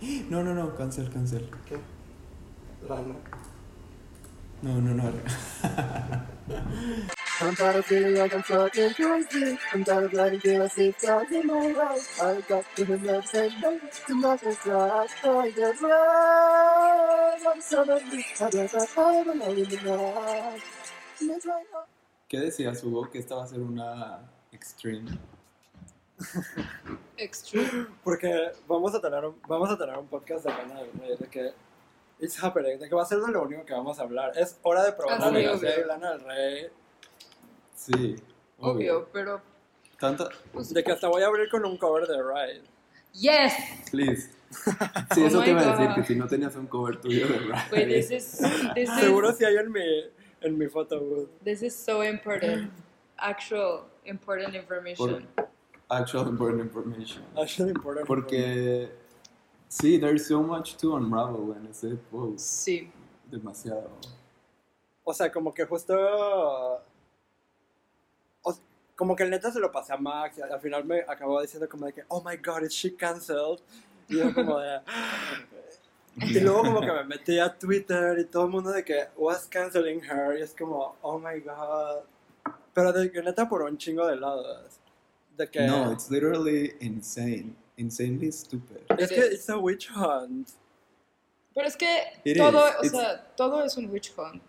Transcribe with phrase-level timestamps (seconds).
[0.30, 1.50] No, no, no, cancel, cancel.
[1.66, 1.78] ¿Qué?
[2.88, 3.14] Lana.
[4.62, 5.12] No, no, no.
[7.40, 9.58] I'm tired of feeling like I'm fucking crazy.
[9.72, 10.40] I'm tired of letting
[11.32, 12.00] in my.
[12.20, 13.52] I got to the and
[14.64, 14.68] to.
[15.24, 17.38] I get right.
[17.46, 18.24] I'm suddenly,
[19.60, 20.62] in the night.
[22.28, 23.08] ¿Qué decías, Hugo?
[23.10, 24.18] Que esta va a ser una
[24.52, 25.18] extreme.
[27.16, 27.86] Extreme.
[28.04, 31.26] Porque vamos a tener un, vamos a tener un podcast de Lana del Rey, de
[31.28, 31.52] que
[32.20, 34.32] it's happening, de que va a ser de lo único que vamos a hablar.
[34.36, 35.56] Es hora de probar Ah, la obvio.
[35.56, 36.66] y Lana del Rey.
[37.74, 38.16] Sí,
[38.60, 39.40] Obvio, pero.
[39.98, 42.62] Tanto, pues, De que hasta voy a abrir con un cover de Ride.
[43.12, 43.52] Yes!
[43.90, 44.30] please.
[45.14, 47.38] Sí, Oh eso te iba a decir, que si no tenías un cover tuyo de
[47.40, 47.70] rap.
[47.72, 48.40] Wait, this is.
[48.74, 50.04] This Seguro is, si hay en mi,
[50.40, 51.28] en mi photo booth.
[51.44, 52.70] this is so important.
[53.18, 55.26] Actual important information.
[55.90, 57.22] Actual important information.
[57.36, 58.06] Actually important.
[58.06, 58.90] Porque,
[59.68, 62.40] sí, there's so much to unravel en ese post.
[62.40, 62.90] Sí.
[63.30, 63.90] Demasiado.
[65.04, 65.94] O sea, como que justo.
[68.42, 68.58] o-
[68.96, 71.68] como que el neta se lo pasé a Max y al final me acabó diciendo
[71.68, 73.60] como de que, oh my god, is she cancelled?
[74.08, 74.80] Y yo como de...
[76.16, 79.46] Y luego como que me metí a Twitter y todo el mundo de que was
[79.46, 82.02] canceling her y es como, oh my god.
[82.74, 84.80] Pero de que neta por un chingo de lados.
[85.38, 85.60] De que...
[85.66, 87.54] No, it's literally insane.
[87.76, 88.78] Insanely stupid.
[88.98, 90.48] es que it's a witch hunt.
[91.54, 91.86] Pero es que
[92.24, 92.74] It todo, is.
[92.74, 94.42] o It's- sea, todo es un witch hunt.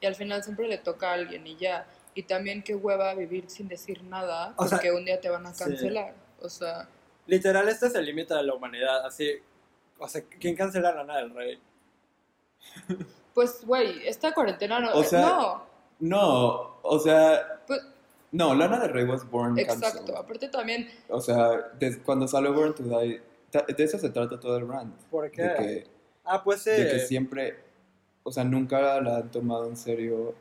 [0.00, 1.86] Y al final siempre le toca a alguien y ya.
[2.14, 5.46] Y también qué hueva vivir sin decir nada O sea, porque un día te van
[5.46, 5.64] a sí.
[5.64, 6.14] cancelar.
[6.40, 6.88] O sea,
[7.26, 9.04] Literal, este es el límite de la humanidad.
[9.04, 9.32] Así,
[9.98, 11.58] o sea, ¿quién cancela a Lana del Rey?
[13.34, 14.92] pues, güey, esta cuarentena no.
[14.94, 15.66] O sea, no,
[15.98, 17.80] No, o sea, pues,
[18.32, 20.16] no, Lana del Rey was born exacto.
[20.16, 21.72] Aparte también, O sea,
[22.04, 23.20] cuando salió Born to Die,
[23.52, 24.94] de eso se trata todo el rant.
[25.10, 25.42] ¿Por qué?
[25.42, 25.86] De que,
[26.24, 27.56] Ah, pues de que siempre,
[28.24, 30.34] o sea, nunca la han tomado en serio.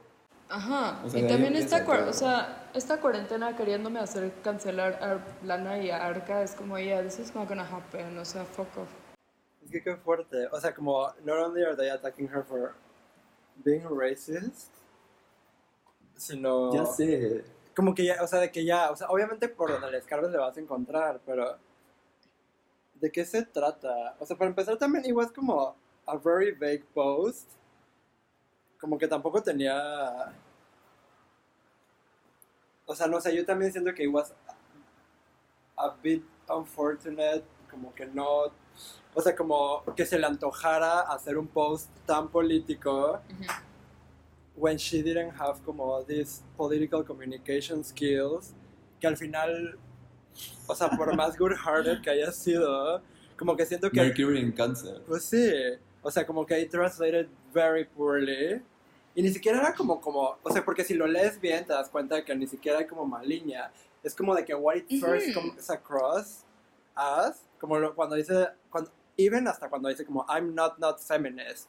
[0.49, 1.01] ajá.
[1.05, 5.91] O sea, y también esta, o sea, esta cuarentena queriéndome hacer cancelar a Lana y
[5.91, 8.17] a Arca es como, yeah, this is not gonna happen.
[8.17, 8.89] O sea, fuck off.
[9.63, 10.47] Es que qué fuerte.
[10.51, 12.73] O sea, como, not only are they attacking her for
[13.63, 14.71] being racist,
[16.15, 16.73] sino...
[16.73, 17.43] Ya sé.
[17.75, 20.31] Como que ya, o sea, de que ya, o sea, obviamente por donde le escarbes
[20.31, 21.57] le vas a encontrar, pero...
[22.95, 24.15] ¿De qué se trata?
[24.19, 25.75] O sea, para empezar también igual es como
[26.05, 27.49] a very vague post.
[28.79, 30.33] Como que tampoco tenía...
[32.85, 34.25] O sea, no sé, yo también siento que igual
[35.75, 38.51] a bit unfortunate, como que no...
[39.13, 43.64] O sea, como que se le antojara hacer un post tan político Ujú.
[44.57, 48.53] When she didn't have como these political communication skills
[48.99, 49.77] que al final
[50.67, 53.01] o sea por más good hearted que haya sido
[53.37, 55.01] como que siento que Mercury en cáncer.
[55.07, 55.51] pues sí
[56.01, 58.61] o sea como que I translated very poorly.
[59.17, 61.89] Y ni siquiera era como como o sea porque si lo lees bien te das
[61.89, 63.71] cuenta de que ni siquiera hay como maliña
[64.03, 66.43] es como de que what it first comes across
[66.93, 71.67] as como lo- cuando dice cuando even hasta cuando dice como I'm not not feminist.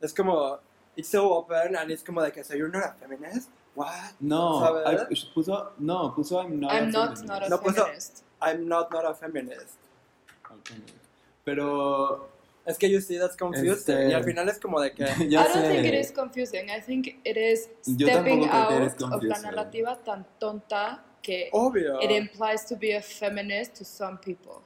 [0.00, 0.58] Es como
[0.98, 3.88] it's so open and it's como de que so you're not a feminist what
[4.20, 5.02] No, ¿Sabes?
[5.10, 6.72] I- puso, no, puso I'm not.
[6.72, 7.24] I'm a not, feminist.
[7.26, 7.72] not a No, no.
[7.72, 8.24] feminist.
[8.42, 9.76] I'm not not a feminist.
[11.44, 12.28] Pero,
[12.66, 15.42] es que you see that's confusing Este- y al final es como de que ya
[15.42, 15.68] I don't sé.
[15.72, 16.70] think it is confusing.
[16.70, 22.64] I think it is stepping out of la narrativa tan tonta que obvio it implies
[22.66, 24.62] to be a feminist to some people.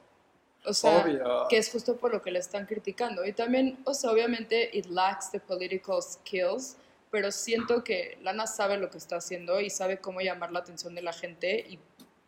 [0.65, 3.25] O sea, obvio que es justo por lo que le están criticando.
[3.25, 6.77] Y también, o sea, obviamente it lacks the political skills,
[7.11, 10.95] pero siento que Lana sabe lo que está haciendo y sabe cómo llamar la atención
[10.95, 11.79] de la gente y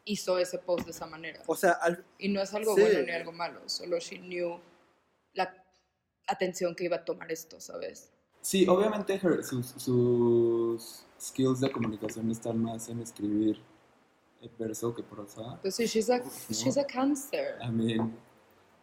[0.03, 1.41] hizo ese post de esa manera.
[1.47, 2.81] o sea al, Y no es algo Sí.
[2.81, 4.59] bueno ni algo malo, solo she knew
[5.33, 5.51] la
[6.27, 8.11] atención que iba a tomar esto, ¿sabes?
[8.41, 13.59] Sí, obviamente her- sus, sus skills de comunicación están más en escribir
[14.57, 15.59] verso que prosa.
[15.61, 16.55] Pues sí, she's a, Uf, no.
[16.55, 17.57] she's a cancer.
[17.61, 18.13] I mean,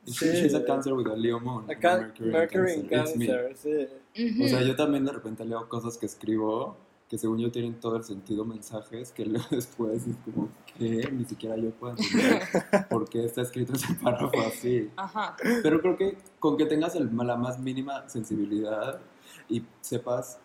[0.04, 0.12] Sí.
[0.26, 1.64] she- she's a cancer with a Leo moon.
[1.70, 3.16] acá Mercury in Mercury in Cancer.
[3.18, 3.26] Me.
[3.28, 3.88] Cancer sí
[4.34, 4.44] Ujú.
[4.44, 6.76] O sea, yo también de repente leo cosas que escribo
[7.08, 11.08] que según yo tienen todo el sentido mensajes que leo después y es como que
[11.12, 12.42] ni siquiera yo puedo entender
[12.90, 14.90] por qué está escrito ese párrafo así.
[14.96, 15.36] Ajá.
[15.62, 18.98] Pero creo que con que tengas el- la más mínima sensibilidad
[19.48, 20.38] y sepas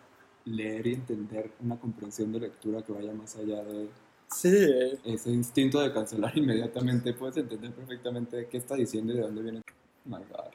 [0.44, 3.88] leer y entender una comprensión de lectura que vaya más allá de
[4.30, 9.42] sí ese instinto de cancelar inmediatamente, puedes entender perfectamente qué está diciendo y de dónde
[9.42, 9.62] viene.
[10.06, 10.52] Oh my God.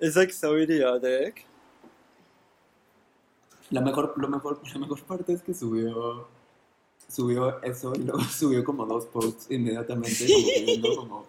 [0.00, 1.46] it's like so idiotic
[3.70, 6.28] La mejor, lo mejor, la mejor parte es que subió,
[7.08, 11.26] subió eso y luego subió como dos posts inmediatamente, como queriendo como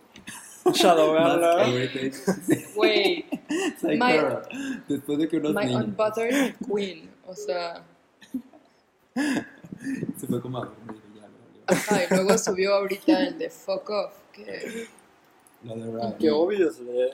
[0.73, 1.43] Shadowgirl.
[1.61, 2.11] Everything.
[2.75, 3.25] Güey,
[4.87, 7.09] después de que unos my niños unbothered queen.
[7.27, 7.83] O sea,
[9.15, 11.54] se fue como a dormir y ya lo valió.
[11.67, 14.13] Ajá, y luego subió ahorita el de fuck off.
[14.31, 14.87] Que,
[15.63, 16.17] La de Ryan.
[16.17, 17.09] Que obviously.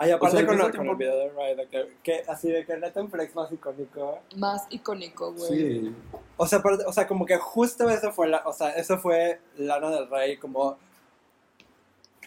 [0.00, 2.64] Ay, aparte O sea, con, ese con el video de Ride, que, que así de
[2.64, 2.76] que
[3.10, 4.20] flex más icónico.
[4.36, 5.48] más icónico, güey.
[5.48, 5.96] Sí,
[6.36, 9.40] O sea, aparte- o sea, como que justo eso fue la, o sea, eso fue
[9.56, 10.78] Lana del Rey, como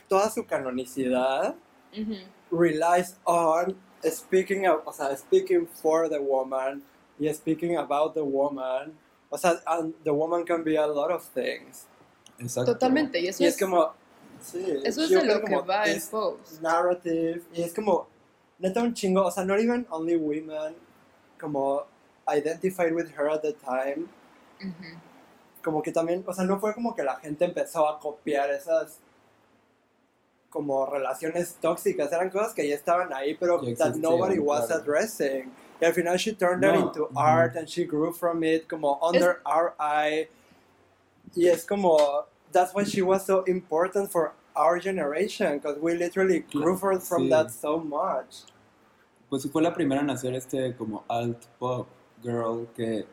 [0.10, 1.56] toda su canonicidad
[1.98, 2.16] Ujú.
[2.52, 6.84] relies on speaking, of- o sea, speaking for the woman
[7.20, 8.98] y speaking about the woman.
[9.34, 11.88] O sea, and the woman can be a lot of things.
[12.38, 12.74] exacto.
[12.74, 13.94] Totalmente, y eso y es, es como,
[14.42, 16.62] sí, eso es de lo que va el post.
[16.62, 18.08] narrative y es como
[18.60, 20.76] neta un chingo, o sea, not even only women
[21.40, 21.86] como
[22.28, 24.06] identified with her at the time,
[24.60, 24.98] Ujú.
[25.64, 29.00] como que también, o sea, no fue como que la gente empezó a copiar esas
[30.50, 34.82] como relaciones tóxicas, eran cosas que ya estaban ahí, pero that nobody was claro.
[34.82, 35.50] addressing.
[35.82, 37.16] Y al final she turned that No, into ujú.
[37.16, 40.28] art and she grew from it como under our eye.
[41.36, 41.98] Y es como,
[42.52, 47.24] that's why she was so important for our generation, because we literally grew from, from
[47.24, 47.30] Sí.
[47.30, 48.44] that so much.
[49.30, 51.88] Pues fue la primera en hacer este como alt pop
[52.22, 53.06] girl que...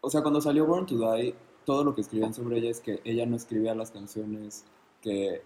[0.00, 1.34] O sea, cuando salió Born to Die,
[1.66, 4.64] todo lo que escribían sobre ella es que ella no escribía las canciones
[5.02, 5.42] que...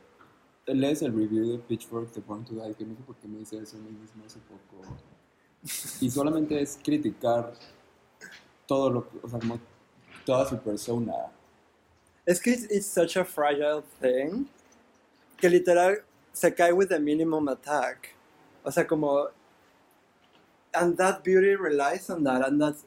[0.65, 3.39] Lees el review de Pitchfork de Born to Die, que no sé por qué me
[3.39, 4.87] dice eso a mí mismo hace poco.
[6.01, 7.53] Y solamente es criticar
[8.67, 9.09] todo lo.
[9.23, 9.59] O sea, como
[10.25, 11.13] toda su persona.
[12.27, 14.47] Es que it's, it's such a fragile thing
[15.37, 15.97] que literal
[16.33, 18.15] se cae with the minimum attack.
[18.65, 19.29] O sea, como.
[20.75, 22.85] And that beauty relies on that, and that's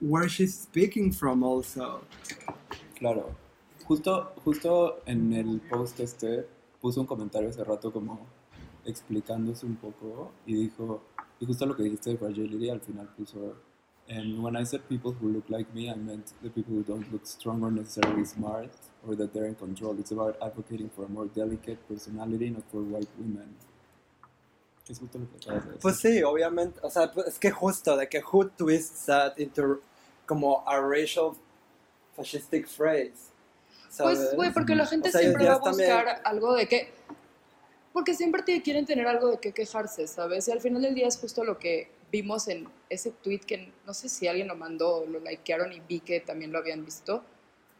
[0.00, 2.00] where she's speaking from also.
[2.98, 3.34] Claro.
[3.84, 6.46] Justo, justo en el post este
[6.80, 8.26] puso un comentario hace rato como
[8.84, 11.02] explicándose un poco y dijo,
[11.42, 13.56] y justo lo que dijiste de fragility al final puso,
[14.08, 17.10] and when I said people who look like me, I meant the people who don't
[17.10, 18.70] look strong or necessarily smart
[19.06, 19.98] or that they're in control.
[19.98, 23.56] It's about advocating for a more delicate personality, not for white women.
[24.88, 25.80] Es justo lo que acabas de decir.
[25.82, 26.78] Pues sí, obviamente.
[26.82, 29.80] O sea, pues es que justo de que who twists that into
[30.26, 31.34] como a racial
[32.16, 33.30] fascistic phrase.
[33.98, 34.34] Pues, ¿sabes?
[34.36, 36.92] güey, porque la gente O sea, siempre va a también- buscar algo de que...
[37.92, 40.48] Porque siempre te quieren tener algo de qué quejarse, ¿sabes?
[40.48, 43.94] Y al final del día es justo lo que vimos en ese tweet que no
[43.94, 47.22] sé si alguien lo mandó o lo likearon y vi que también lo habían visto,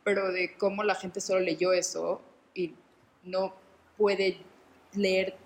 [0.05, 2.20] pero de cómo la gente solo leyó eso
[2.55, 2.75] y
[3.25, 3.55] no
[3.97, 4.38] puede
[4.94, 5.37] leer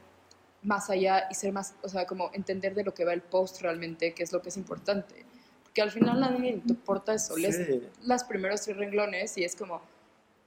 [0.63, 3.61] más allá y ser más, o sea, como entender de lo que va el post
[3.61, 5.25] realmente, que es lo que es importante.
[5.63, 7.37] Porque al final nadie le importa eso.
[7.37, 7.83] Lees Sí.
[8.03, 9.81] las primeros tres renglones y es como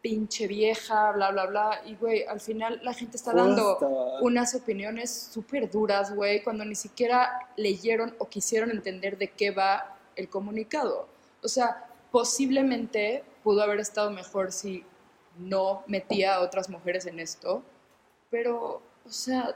[0.01, 1.81] pinche vieja, bla, bla, bla.
[1.85, 3.77] Y, güey, al final la gente está dando
[4.21, 9.97] unas opiniones súper duras, güey, cuando ni siquiera leyeron o quisieron entender de qué va
[10.15, 11.07] el comunicado.
[11.41, 14.83] O sea, posiblemente pudo haber estado mejor si
[15.37, 17.63] no metía a otras mujeres en esto,
[18.29, 19.55] pero, o sea,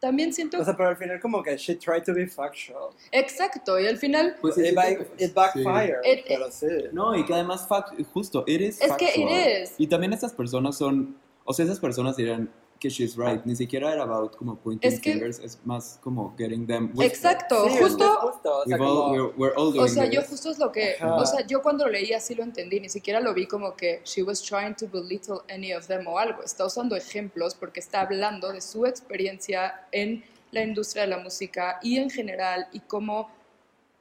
[0.00, 0.60] también siento...
[0.60, 2.90] O sea, pero al final como que she tried to be factual.
[3.12, 4.36] exacto, y al final...
[4.40, 5.24] Pues sí, it, sí, sí.
[5.24, 6.66] it backfired, It- pero sí.
[6.92, 9.62] No, y que además, fact, justo, it is Es que it factual.
[9.62, 9.74] is.
[9.78, 13.92] Y también estas personas son, o sea, esas personas dirán que she's right, ni siquiera
[13.92, 17.76] era about como pointing Es que- fingers, es más como getting them with Exacto, Sí,
[17.80, 18.04] justo...
[18.20, 20.94] justo, o sea, all- we're, we're all doing O sea, yo justo es lo que,
[21.00, 21.14] Ajá.
[21.16, 24.00] o sea, yo cuando lo leí así lo entendí, ni siquiera lo vi como que
[24.04, 26.42] she was trying to belittle any of them o algo.
[26.42, 31.78] Está usando ejemplos porque está hablando de su experiencia en la industria de la música
[31.82, 33.30] y en general y cómo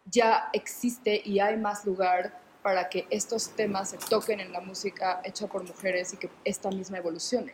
[0.09, 5.21] ya existe y hay más lugar para que estos temas se toquen en la música
[5.23, 7.53] hecha por mujeres y que esta misma evolucione.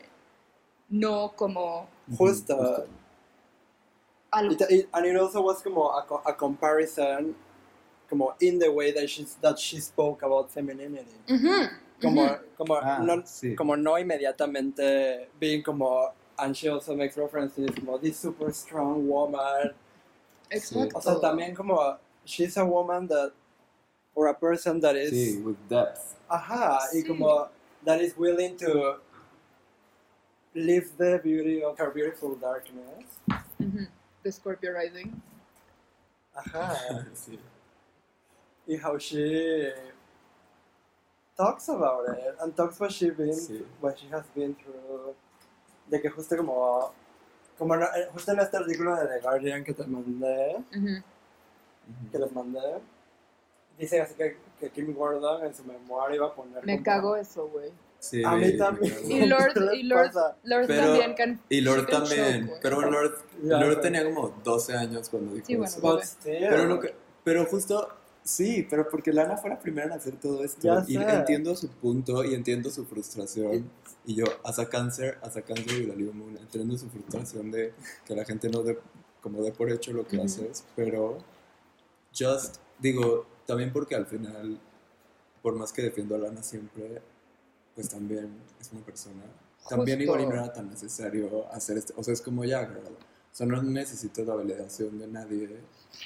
[0.89, 1.87] No como
[2.17, 2.85] Justo.
[4.31, 4.51] algo...
[4.51, 7.35] It, it- and it also was como a, a comparison
[8.09, 11.05] como in the way that she, that she spoke about femininity.
[11.27, 11.69] Ujú,
[12.01, 12.39] Como, ujú.
[12.57, 13.55] como, Ah, no, sí.
[13.55, 19.71] como no inmediatamente being como, and she also makes references como this super strong woman.
[20.51, 20.97] Exacto.
[20.97, 23.31] O sea, también como, she's a woman that,
[24.13, 26.15] or a person that is, Sí, with depth.
[26.29, 27.07] ajá, y Sí.
[27.07, 27.47] como,
[27.85, 28.99] that is willing to
[30.55, 33.05] live the beauty of her beautiful darkness.
[33.59, 33.87] Ujú.
[34.23, 35.21] The Scorpio Rising.
[36.35, 37.05] Ajá.
[37.13, 37.39] Sí.
[38.65, 39.71] y how she
[41.35, 43.65] talks about it and talks what she been Sí.
[43.81, 45.15] what she has been through
[45.89, 46.91] de que justo como
[47.57, 51.03] como eh, justo en este artículo de The Guardian que te mandé Ujú.
[52.11, 52.79] que les mandé
[53.77, 57.15] dice así que, que Kim Gordon en su memoria iba a poner Me como- cago
[57.17, 57.71] eso, güey.
[58.03, 58.93] Sí, A mí también.
[59.09, 60.11] Y Lord, ¿Qué le y Lord?
[60.43, 61.13] Lord Pero- también.
[61.15, 62.47] can- Y Lord también.
[62.47, 62.59] güey.
[62.61, 65.81] pero Lord, Lord tenía como 12 años cuando dijo Sí, bueno, eso.
[65.81, 65.93] bebé.
[65.95, 66.47] But still.
[66.49, 66.93] Pero, lo que,
[67.23, 67.87] pero justo,
[68.21, 70.59] sí, pero porque Lana fue la primera en hacer todo esto.
[70.63, 71.01] Ya y sé.
[71.15, 73.69] entiendo su punto y entiendo su frustración.
[74.05, 77.73] Y yo, hasta cáncer, hasta cáncer y Dalí Moon, entiendo su frustración de
[78.05, 78.77] que la gente no dé,
[79.21, 80.65] como dé por hecho lo que haces.
[80.75, 81.19] Pero,
[82.13, 84.59] just, digo, también porque al final,
[85.41, 87.01] por más que defiendo a Lana siempre,
[87.75, 89.23] pues también es una persona.
[89.69, 90.03] También Justo.
[90.13, 91.93] igual y no era tan necesario hacer esto.
[91.97, 92.81] O sea, es como ya, girl.
[92.87, 95.49] O sea, no necesito la validación de nadie.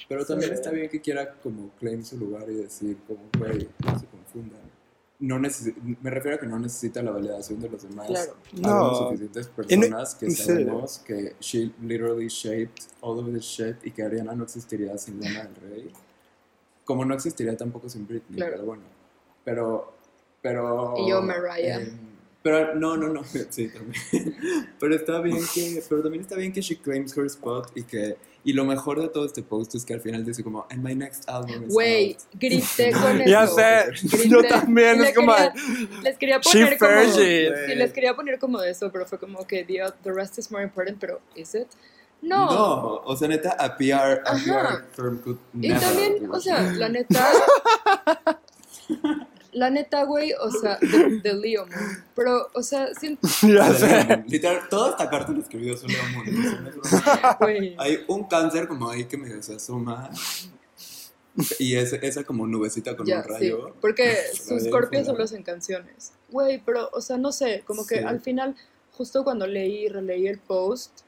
[0.08, 0.54] Pero también Sí.
[0.54, 4.60] está bien que quiera como claim su lugar y decir como, güey, no se confundan.
[5.20, 8.06] No necesi- me refiero a que no necesita la validación de los demás.
[8.06, 8.36] Claro.
[8.52, 8.94] No.
[8.94, 10.42] Suficientes personas que sí.
[10.42, 15.20] sabemos que she literally shaped all of this shit y que Ariana no existiría sin
[15.20, 15.92] Lana del Rey.
[16.84, 18.52] Como no existiría tampoco sin Britney, Claro.
[18.52, 18.82] pero bueno.
[19.44, 19.97] Pero,
[20.42, 20.94] pero...
[20.98, 21.80] Y yo, Mariah.
[21.80, 21.92] eh,
[22.42, 24.36] pero no, no, no, sí, también.
[24.78, 28.16] Pero está bien que, pero también está bien que she claims her spot y que,
[28.44, 30.94] y lo mejor de todo este post es que al final dice como, and my
[30.94, 32.22] next album is Güey, out".
[32.40, 33.28] grité con eso.
[33.30, 34.28] Ya sé, Grité.
[34.28, 35.34] yo también, Y es como...
[35.34, 35.52] quería-
[36.02, 36.90] Les quería She poner como...
[36.90, 37.66] Fergie.
[37.66, 40.50] Sí, les quería poner como de eso, pero fue como que the, the rest is
[40.50, 41.66] more important, pero ¿is it?
[42.22, 42.46] No.
[42.46, 44.84] No, o sea, neta, a PR, a Ajá.
[44.94, 47.32] PR firm could Y never también, do o sea, la neta...
[49.52, 51.80] La neta, güey, o sea, de, de Leo Moon.
[52.14, 54.24] Pero, o sea, siento, Ya sé.
[54.26, 55.74] Literal, toda esta carta la escribió
[56.14, 57.36] Moon, es broma.
[57.40, 57.74] güey.
[57.78, 60.10] Hay un cáncer como ahí que medio se asoma
[61.58, 63.28] y ese, esa como nubecita con Ya, un sí.
[63.30, 63.74] rayo.
[63.80, 65.04] Porque Rayo sus fuera.
[65.04, 66.12] solo es en canciones.
[66.30, 68.04] Güey, pero, o sea, no sé, como que Sí.
[68.04, 68.56] al final,
[68.92, 71.00] justo cuando leí y releí el post,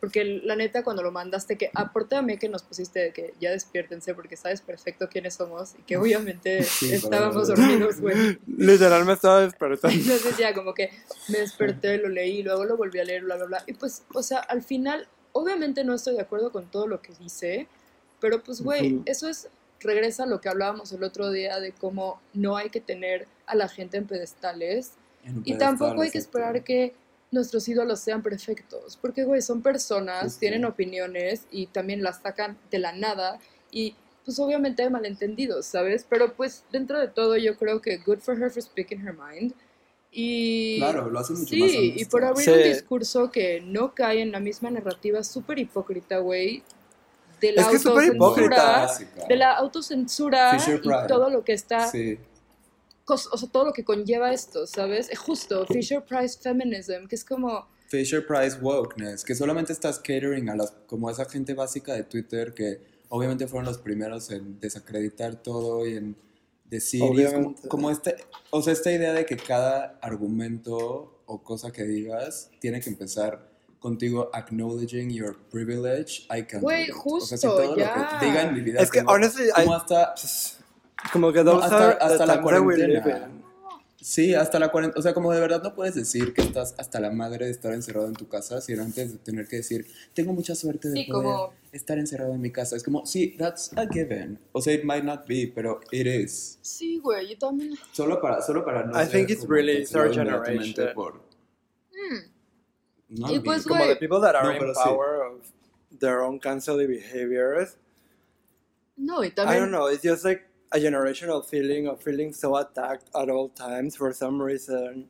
[0.00, 4.14] porque la neta cuando lo mandaste, que aportame que nos pusiste de que ya despiértense
[4.14, 8.38] porque sabes perfecto quiénes somos y que obviamente Sí, estábamos dormidos, güey.
[8.46, 9.96] Literal me estaba despertando.
[9.96, 10.90] Entonces ya como que
[11.28, 13.64] me desperté, lo leí, luego lo volví a leer, bla, bla, bla.
[13.66, 17.12] Y pues, o sea, al final, obviamente no estoy de acuerdo con todo lo que
[17.18, 17.66] dice,
[18.20, 19.02] pero pues, güey, Ujú.
[19.06, 19.48] eso es,
[19.80, 23.56] regresa a lo que hablábamos el otro día de cómo no hay que tener a
[23.56, 24.92] la gente en pedestales
[25.24, 26.94] En un y tampoco hay que esperar que
[27.30, 30.40] nuestros ídolos sean perfectos, porque, güey, son personas, Justo.
[30.40, 33.38] tienen opiniones y también las sacan de la nada
[33.70, 33.94] y
[34.24, 36.04] pues obviamente hay malentendidos, ¿sabes?
[36.08, 39.52] Pero pues dentro de todo yo creo que good for her for speaking her mind
[40.10, 42.50] y Claro, lo hace mucho sí, más y por abrir Sí.
[42.50, 46.62] un discurso que no cae en la misma narrativa súper hipócrita, güey,
[47.40, 48.88] de la Es que autocensura,
[49.28, 52.18] de la autocensura y todo lo que está Sí,
[53.14, 55.08] o sea, todo lo que conlleva esto, ¿sabes?
[55.10, 60.50] Es justo, Fisher Price Feminism, que es como, Fisher Price wokeness, que solamente estás catering
[60.50, 64.60] a las, como a esa gente básica de Twitter que obviamente fueron los primeros en
[64.60, 66.16] desacreditar todo y en
[66.66, 67.68] decir, y es como, Obviamente.
[67.68, 68.16] como este,
[68.50, 73.48] o sea, esta idea de que cada argumento o cosa que digas tiene que empezar
[73.78, 76.94] contigo acknowledging your privilege, I can't Güey, it.
[77.04, 77.96] O sea, si justo, todo ya.
[77.96, 80.14] lo que diga en mi vida Es que, honestly, como I- hasta
[81.12, 83.30] Como que No, hasta- hasta la cuarentena.
[84.00, 84.98] Sí, hasta la cuarentena.
[85.00, 87.72] O sea, como de verdad no puedes decir que estás hasta la madre de estar
[87.72, 91.04] encerrado en tu casa, sino antes de tener que decir, tengo mucha suerte de Sí,
[91.10, 92.76] poder como- estar encerrado en mi casa.
[92.76, 94.38] Es como, sí, that's a given.
[94.52, 96.58] O sea, it might not be, pero it is.
[96.62, 99.94] sí, güey, yo también, Solo para, solo para no I ser think it's really it's
[99.96, 100.74] our generation.
[100.94, 101.14] Por,
[101.92, 103.20] Mm.
[103.20, 103.94] no Y pues, Como Güey.
[103.94, 104.80] the people that are No, in pero sí.
[104.84, 105.46] power of
[105.98, 107.76] their own cancel behaviors.
[108.96, 109.88] no, y I don't también, know.
[109.90, 114.40] It's just like a generational feeling of feeling so attacked at all times for some
[114.40, 115.08] reason.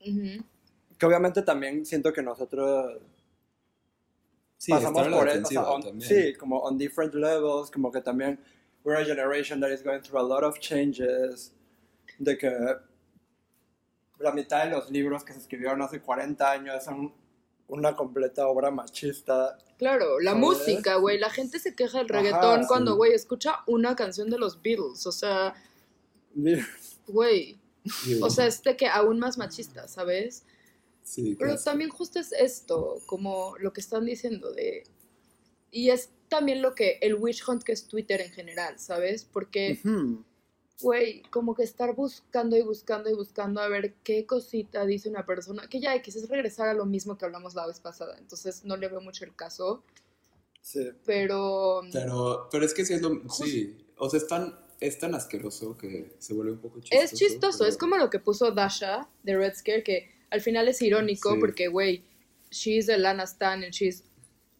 [0.00, 3.00] Que obviamente también siento que nosotros
[4.56, 5.80] sí, pasamos por eso.
[5.80, 6.00] también.
[6.00, 8.38] sí, como on different levels, como que también
[8.84, 11.52] we're a generation that is going through a lot of changes.
[12.18, 12.50] De que
[14.18, 17.12] la mitad de los libros que se escribieron hace 40 años son
[17.68, 19.58] una completa obra machista.
[19.78, 20.44] claro, la ¿Sabes?
[20.44, 24.60] música, güey, la gente se queja del reggaetón cuando, güey, escucha una canción de los
[24.60, 25.54] Beatles, o sea,
[27.06, 27.58] güey,
[28.20, 30.44] o sea, es de que aún más machista, ¿sabes?
[31.02, 31.64] sí, Pero casi.
[31.64, 34.84] también justo es esto, como lo que están diciendo de...
[35.70, 39.24] Y es también lo que el witch hunt que es Twitter en general, ¿sabes?
[39.24, 39.80] Porque.
[40.80, 45.26] Güey, como que estar buscando y buscando y buscando a ver qué cosita dice una
[45.26, 48.64] persona, que ya X es regresar a lo mismo que hablamos la vez pasada, entonces
[48.64, 49.82] no le veo mucho el caso,
[50.60, 50.90] Sí.
[51.04, 51.80] pero...
[51.92, 53.22] Pero, pero es que sí es lo...
[53.30, 57.02] Sí, o sea, es tan, es tan asqueroso que se vuelve un poco chistoso.
[57.02, 60.68] Es chistoso, pero- es como lo que puso Dasha de Red Scare, que al final
[60.68, 61.40] es irónico Sí.
[61.40, 62.04] porque, güey,
[62.50, 64.04] she's the Lana Stan and she's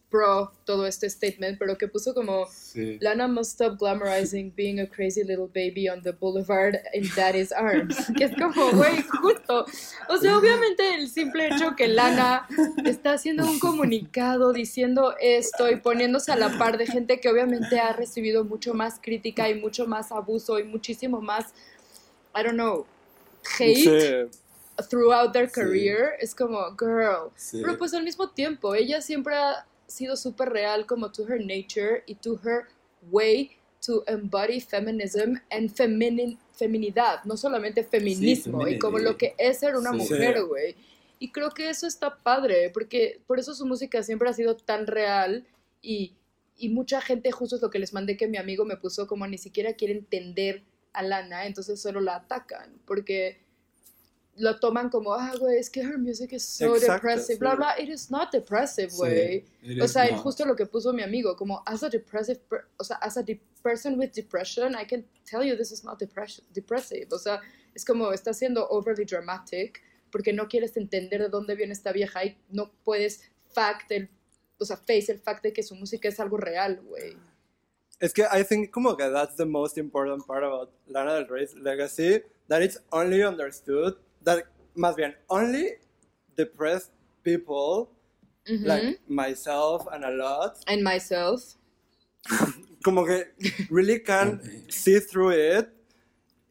[0.09, 2.97] pro todo este statement, pero que puso como Sí.
[2.99, 7.95] Lana must stop glamorizing being a crazy little baby on the boulevard in daddy's arms.
[8.17, 9.65] Que es como, güey, justo.
[10.09, 12.47] O sea, obviamente el simple hecho que Lana
[12.85, 17.79] está haciendo un comunicado diciendo esto y poniéndose a la par de gente que obviamente
[17.79, 21.53] ha recibido mucho más crítica y mucho más abuso y muchísimo más,
[22.35, 22.85] I don't know,
[23.59, 24.39] hate Sí.
[24.89, 25.53] throughout their Sí.
[25.61, 27.29] career, es como, girl.
[27.35, 27.61] Sí.
[27.61, 32.03] Pero pues al mismo tiempo, ella siempre ha sido súper real como to her nature
[32.05, 32.67] y to her
[33.11, 33.51] way
[33.85, 39.75] to embody feminism and feminin feminidad, no solamente feminismo, y como lo que es ser
[39.77, 39.97] una Sí.
[39.97, 40.43] mujer, Sí.
[40.43, 40.75] güey.
[41.19, 44.85] Y creo que eso está padre, porque por eso su música siempre ha sido tan
[44.87, 45.45] real
[45.81, 46.13] y,
[46.57, 49.25] y mucha gente, justo es lo que les mandé que mi amigo me puso, como
[49.27, 53.39] ni siquiera quiere entender a Lana, entonces solo la atacan, porque
[54.39, 57.57] lo toman como, ah, güey, es que her music is so Exacto, depressive, bla, sí.
[57.57, 57.75] bla.
[57.79, 59.45] It is not depressive, Sí, güey.
[59.63, 60.21] it O sea, not.
[60.21, 62.39] justo lo que puso mi amigo, como, as a depressive,
[62.77, 65.99] o sea, as a de- person with depression, I can tell you this is not
[65.99, 67.07] depressive.
[67.11, 67.41] O sea,
[67.75, 69.81] es como, está siendo overly dramatic
[70.11, 73.21] porque no quieres entender de dónde viene esta vieja y no puedes
[73.53, 74.09] fact el,
[74.59, 77.15] o sea, face el fact de que su música es algo real, güey.
[77.99, 81.53] Es que I think como que that's the most important part about Lana Del Rey's
[81.55, 84.43] legacy, that it's only understood, that
[84.75, 85.75] más bien, only
[86.35, 86.91] depressed
[87.23, 87.89] people,
[88.47, 88.65] Ujú.
[88.65, 91.55] like myself and a lot, And myself.
[92.83, 93.25] como que
[93.69, 95.69] really can see through it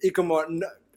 [0.03, 0.43] y como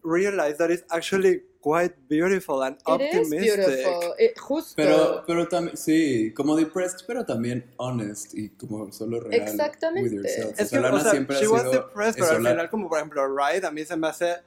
[0.03, 3.55] realize that it's actually quite beautiful and It is optimistic.
[3.55, 4.13] beautiful.
[4.17, 4.73] Eh, justo.
[4.75, 9.41] Pero, pero también, sí, como depressed, pero también honest y como solo real.
[9.41, 10.01] Exactamente.
[10.09, 10.59] With yourself.
[10.59, 12.37] Es o sea, que, Lana o sea, siempre she ha was sido depressed, pero al
[12.37, 14.37] final, como por ejemplo, Ride, a mí se me hace,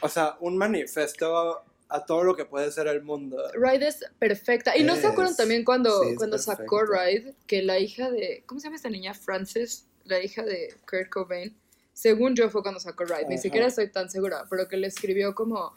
[0.00, 3.36] o sea, un manifiesto a todo lo que puede ser el mundo.
[3.54, 4.76] Ride es perfecta.
[4.76, 6.84] Y no se acuerdan también cuando, Sí, cuando sacó.
[6.84, 8.42] Ride, que la hija de.
[8.46, 9.14] ¿Cómo se llama esta niña?
[9.14, 11.56] Frances, la hija de Kurt Cobain.
[11.92, 13.42] Según yo fue cuando sacó Ride, ni Ajá.
[13.42, 15.72] siquiera estoy tan segura, pero que le escribió como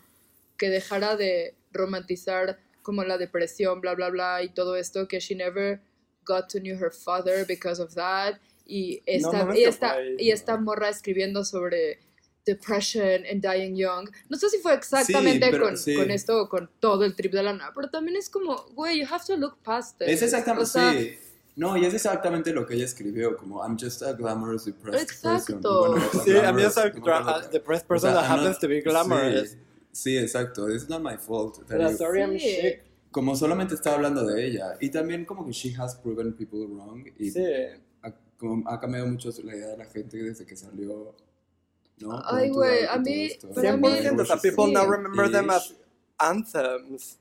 [0.57, 5.35] que dejara de romantizar como la depresión, bla, bla, bla, y todo esto, que she
[5.35, 5.79] never
[6.25, 8.39] got to know her father because of that.
[8.65, 11.99] Y esta, y esta, y esta morra escribiendo sobre
[12.47, 14.09] depression and dying young.
[14.29, 15.95] No sé si fue exactamente pero con, sí.
[15.95, 19.05] con esto o con todo el trip de lana, pero también es como, güey, you
[19.07, 20.07] have to look past it.
[20.07, 21.11] Es exactamente, O sea, sí.
[21.55, 25.35] No, y es exactamente lo que ella escribió, como I'm just a glamorous depressed person.
[25.57, 25.87] Exacto.
[25.89, 27.49] Bueno, Sí, a mí glamorous, es a, qué.
[27.51, 29.49] depressed person O sea, that I'm happens not- to be glamorous.
[29.51, 29.57] Sí,
[29.91, 30.69] sí, exacto.
[30.69, 31.57] It's not my fault.
[31.67, 32.45] you- story I'm Sí.
[32.61, 32.83] chic.
[33.09, 34.77] como solamente estaba hablando de ella.
[34.79, 37.03] Y también como que she has proven people wrong.
[37.17, 37.43] Y Sí.
[38.03, 41.15] ha, como ha cambiado mucho la idea de la gente desde que salió.
[41.99, 42.21] ¿No?
[42.25, 44.73] Ay, güey, a mí- pero a mí- 100%, o sea, people Sí.
[44.73, 45.73] now remember them as
[46.17, 47.17] anthems.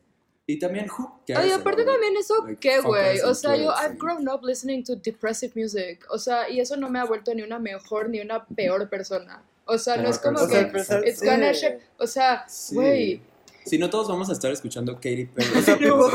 [0.48, 3.20] Y también, who cares Ay, aparte about- también eso, like, ¿qué, güey?
[3.20, 6.04] O sea, yo, I've grown up listening to depressive music.
[6.08, 9.42] O sea, y eso no me ha vuelto ni una mejor ni una peor persona.
[9.64, 10.70] O sea, no Peor es como O sea, que...
[10.70, 11.50] pues, It's gonna
[11.98, 12.74] O sea, Sí.
[12.76, 13.22] güey...
[13.64, 15.62] Si no, todos vamos a estar escuchando Katy Perry.
[15.62, 16.08] Sea, no, no,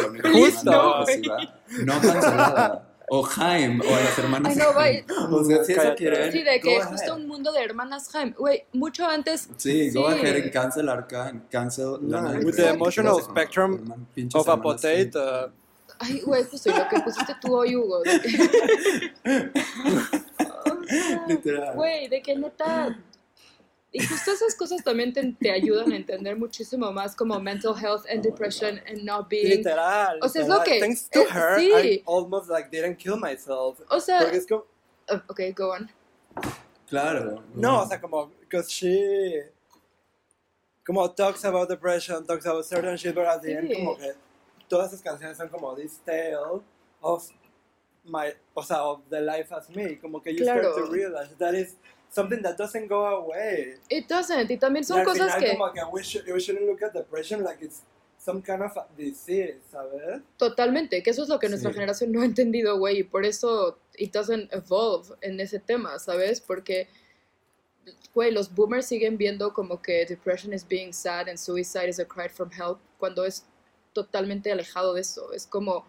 [1.04, 2.88] depresiva, No cancelada.
[3.13, 4.54] O Jaime, o a las hermanas.
[4.54, 5.06] Ay, no, Jaime.
[5.32, 6.32] O sea, si eso quieren.
[6.32, 8.32] Sí, de que go justo un mundo de hermanas Jaime.
[8.38, 9.50] Güey, mucho antes...
[9.58, 10.19] Sí, go Sí.
[10.19, 12.65] ahead and cancel Arca and cancel No, Lana Del with Rey.
[12.67, 15.52] the emotional spectrum pinches Of a potato.
[16.00, 18.00] Ay, güey, justo lo que pusiste tú hoy, Hugo.
[18.02, 18.32] de que-
[20.71, 21.76] O sea, Literal.
[21.76, 22.97] Güey, de que neta...
[23.93, 28.06] Y justo esas cosas también te, te ayudan a entender muchísimo más como mental health
[28.10, 29.47] and depression and not being...
[29.49, 30.17] Literal.
[30.21, 30.60] O sea, es literal.
[30.60, 31.71] lo que- Thanks to eh, her, sí.
[31.73, 33.82] I almost like didn't kill myself.
[33.89, 34.19] O sea...
[34.19, 34.65] Porque es como,
[35.10, 35.89] oh, ok, go on.
[36.88, 37.43] Claro.
[37.54, 39.43] no, o sea, como, because she,
[40.86, 43.75] como talks about depression, talks about certain shit, but at the end, Sí.
[43.75, 44.13] como que
[44.69, 46.62] todas esas canciones son como this tale
[47.01, 47.30] of
[48.04, 50.71] my, o sea, of the life as me, como que you Claro.
[50.71, 51.75] start to realize that is
[52.12, 53.78] something that doesn't go away.
[53.89, 54.52] It doesn't.
[54.52, 56.84] Y también Y son al cosas final, que como que we, should, we shouldn't look
[56.84, 57.82] at depression like it's
[58.17, 60.21] some kind of disease, ¿sabes?
[60.38, 61.74] totalmente, que eso es lo que nuestra Sí.
[61.76, 66.39] generación no ha entendido, güey, y por eso it doesn't evolve en ese tema, ¿sabes?
[66.39, 66.88] Porque,
[68.13, 72.06] güey, los boomers siguen viendo como que depression is being sad and suicide is a
[72.06, 73.43] cry from help, cuando es
[73.93, 75.34] totalmente alejado de eso.
[75.34, 75.86] Es como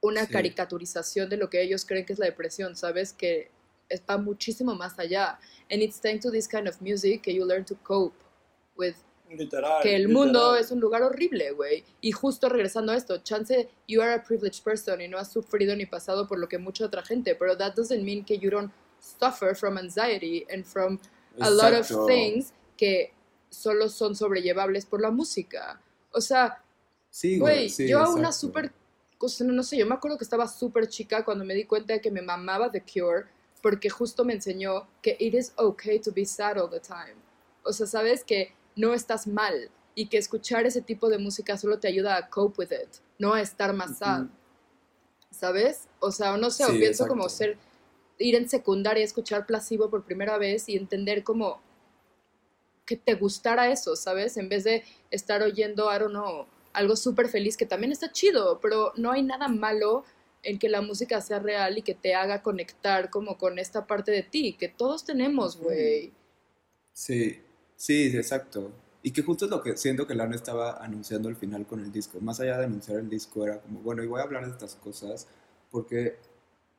[0.00, 0.32] una Sí.
[0.32, 3.12] caricaturización de lo que ellos creen que es la depresión, ¿sabes?
[3.12, 3.50] Que
[4.08, 5.38] va muchísimo más allá.
[5.70, 8.14] And it's thanks to this kind of music que you learn to cope
[8.76, 8.94] with
[9.28, 9.82] Literal.
[9.82, 10.12] que el literal.
[10.26, 11.84] mundo es un lugar horrible, güey.
[12.00, 15.74] Y justo regresando a esto, chance you are a privileged person y no has sufrido
[15.76, 18.72] ni pasado por lo que mucha otra gente, pero that doesn't mean que you don't
[19.00, 20.98] suffer from anxiety and from
[21.40, 23.12] a lot of things que
[23.50, 25.80] solo son sobrellevables por la música.
[26.12, 26.62] O sea,
[27.10, 28.70] Sí, güey, sí, yo a una súper
[29.40, 32.00] no, no sé, yo me acuerdo que estaba súper chica cuando me di cuenta de
[32.00, 33.24] que me mamaba The Cure,
[33.66, 37.16] porque justo me enseñó que it is okay to be sad all the time.
[37.64, 41.80] O sea, sabes que no estás mal y que escuchar ese tipo de música solo
[41.80, 44.26] te ayuda a cope with it, no a estar más sad.
[45.32, 45.88] ¿Sabes?
[45.98, 47.38] O sea, no sé, Sí, pienso como exacto.
[47.38, 47.58] ser,
[48.18, 51.60] ir en secundaria, escuchar Placebo por primera vez y entender como
[52.84, 54.36] que te gustara eso, ¿sabes?
[54.36, 58.60] En vez de estar oyendo, I don't know, algo súper feliz que también está chido,
[58.60, 60.04] pero no hay nada malo
[60.42, 64.12] en que la música sea real y que te haga conectar como con esta parte
[64.12, 66.12] de ti, que todos tenemos, güey.
[66.92, 67.40] Sí,
[67.76, 68.72] sí, exacto.
[69.02, 71.92] Y que justo es lo que siento que Lana estaba anunciando al final con el
[71.92, 72.18] disco.
[72.20, 74.74] Más allá de anunciar el disco, era como, bueno, y voy a hablar de estas
[74.76, 75.28] cosas
[75.70, 76.16] porque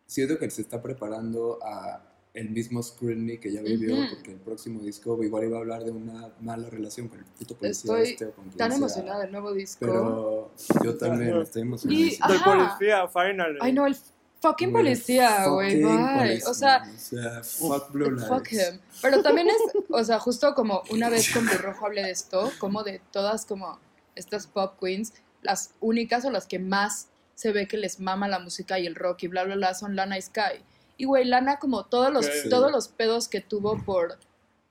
[0.06, 2.02] siento que se está preparando a
[2.38, 4.10] el mismo scrutiny que ya vivió, Ujú.
[4.16, 7.56] porque el próximo disco igual iba a hablar de una mala relación con el puto
[7.56, 9.78] policía Estoy este o con Tan emocionada del nuevo disco.
[9.80, 10.52] Pero
[10.84, 12.00] yo también estoy emocionado.
[12.00, 12.46] Y- Ajá.
[12.78, 13.58] policía, finally.
[13.60, 13.96] Ay, no, el
[14.40, 16.44] fucking policía, güey, bye.
[16.46, 18.28] O sea, o sea, fuck Blue Lights.
[18.30, 18.80] Fuck him.
[19.02, 19.56] Pero también es,
[19.90, 23.80] o sea, justo como una vez con Rojo hablé de esto, como de todas como
[24.16, 28.40] estas pop queens, las únicas o las que más se ve que les mama la
[28.40, 30.64] música y el rock y bla, bla, bla, son Lana y Sky.
[30.98, 34.18] Y güey, Lana como todos los, todos los pedos que tuvo por,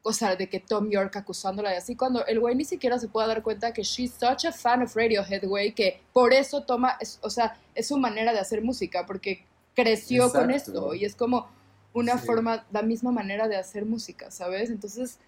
[0.02, 3.08] o sea, de que Tom York acusándola y así, cuando el güey ni siquiera se
[3.08, 6.96] puede dar cuenta que she's such a fan of Radiohead, güey, que por eso toma,
[7.00, 11.14] es- o sea, es su manera de hacer música, porque creció con esto y es
[11.14, 11.48] como
[11.92, 12.26] una Sí.
[12.26, 14.70] forma, la misma manera de hacer música, ¿sabes?
[14.70, 15.18] Entonces,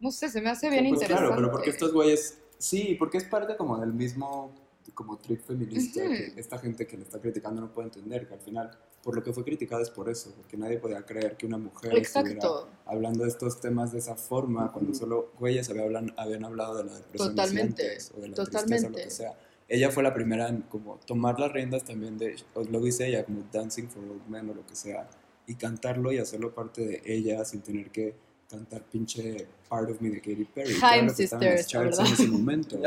[0.00, 1.28] no sé, se me hace bien Pues interesante.
[1.28, 4.52] Claro, pero porque estos güeyes, sí, porque es parte como del mismo
[4.94, 8.40] como trip feminista que esta gente que le está criticando no puede entender, que al
[8.40, 11.58] final, por lo que fue criticada es por eso, porque nadie podía creer que una
[11.58, 16.14] mujer estuviera Exacto, hablando de estos temas de esa forma, cuando solo güeyes habían, hablan-
[16.16, 19.02] habían hablado de la depresión Totalmente, antes, o de la tristeza, o lo totalmente.
[19.04, 19.38] que sea.
[19.68, 22.36] Ella fue la primera en como tomar las riendas también de,
[22.70, 25.08] lo dice ella, como Dancing for Old Men o lo que sea,
[25.46, 28.14] y cantarlo y hacerlo parte de ella sin tener que
[28.52, 30.74] cantar pinche Part of Me de Katy Perry.
[30.78, 32.06] las Sisters, charts ¿verdad?
[32.06, 32.78] en ese momento.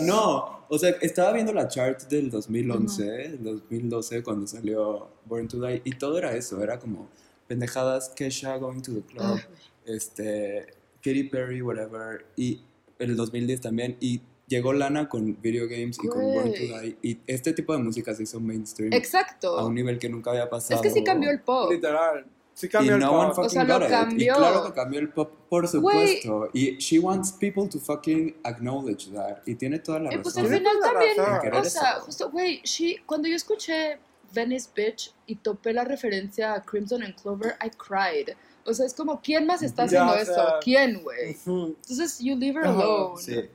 [0.00, 5.60] No, o sea, estaba viendo la chart del 2011, del 2012, cuando salió Born to
[5.64, 7.08] Die, y todo era eso, era como
[7.46, 9.40] pendejadas, Kesha going to the club, Ay,
[9.86, 10.66] este,
[11.02, 12.60] Katy Perry, whatever, y
[12.98, 16.80] el 2010 también, y llegó Lana con Video Games y con Born to.
[16.80, 19.64] Die, y este tipo de música se hizo mainstream a Exacto.
[19.64, 20.80] un nivel que nunca había pasado.
[20.80, 21.70] Es que sí cambió el pop.
[21.70, 22.26] Literal.
[22.54, 23.34] Sí Y cambió el no one pop.
[23.36, 23.90] fucking O sea, lo got it.
[23.90, 24.32] cambió.
[24.32, 26.48] Y claro que cambió el pop, por supuesto.
[26.52, 29.38] Y she wants people to fucking acknowledge that.
[29.44, 30.52] Y tiene toda la Y pues razón.
[30.52, 32.00] al final también, o sea, eso.
[32.06, 33.98] justo, güey, she- cuando yo escuché
[34.32, 38.36] Venice Bitch y topé la referencia a Crimson and Clover, I cried.
[38.66, 40.32] O sea, es como, ¿quién más está haciendo o eso?
[40.34, 41.36] sea, ¿Quién, güey?
[41.46, 43.20] Entonces, you leave her alone.
[43.20, 43.48] Sí.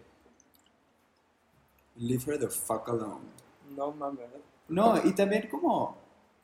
[1.97, 3.21] Leave her the fuck alone.
[3.75, 4.27] No mames.
[4.67, 5.97] No, y también como,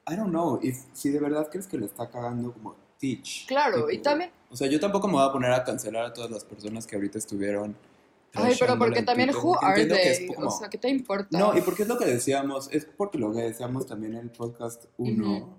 [0.07, 3.47] I don't know, if, si de verdad crees que le está cagando como teach.
[3.47, 6.13] Claro, y Tipo, también, O sea, yo tampoco me voy a poner a cancelar a
[6.13, 7.75] todas las personas que ahorita estuvieron.
[8.33, 10.27] ay, pero porque también, Twitter, who are they?
[10.27, 11.37] como- O sea, ¿qué te importa?
[11.39, 14.29] No, y porque es lo que decíamos, es porque lo que decíamos también en el
[14.29, 15.49] podcast 1, Ujú.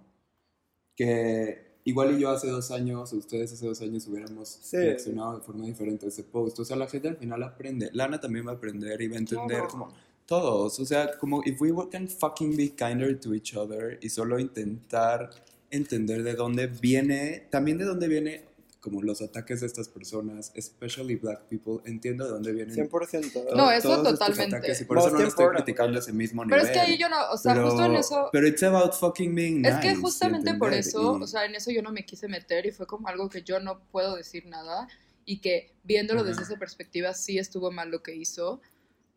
[0.95, 4.77] que igual y yo hace dos años, o ustedes hace dos años hubiéramos Sí.
[4.77, 6.59] reaccionado de forma diferente a ese post.
[6.59, 7.91] O sea, la gente al final aprende.
[7.93, 9.69] Lana también va a aprender y va a entender Claro.
[9.69, 9.93] como
[10.27, 10.79] todos.
[10.81, 15.31] O sea, como if we can fucking be kinder to each other y solo intentar
[15.71, 18.45] entender de dónde viene, también de dónde viene
[18.81, 23.57] como los ataques de estas personas, especially black people, entiendo de dónde vienen 100%.
[23.57, 24.57] No, eso todos estos totalmente.
[24.57, 26.67] ataques y por eso Most no le estoy criticando a ese mismo Pero nivel.
[26.67, 28.29] es que ahí yo no, o sea, pero, justo en eso...
[28.31, 31.47] Pero it's about fucking being Es nice que y justamente por eso, y- o sea,
[31.47, 34.15] en eso yo no me quise meter y fue como algo que yo no puedo
[34.15, 34.87] decir nada
[35.25, 36.53] y que viéndolo desde Ajá.
[36.53, 38.61] esa perspectiva sí estuvo mal lo que hizo,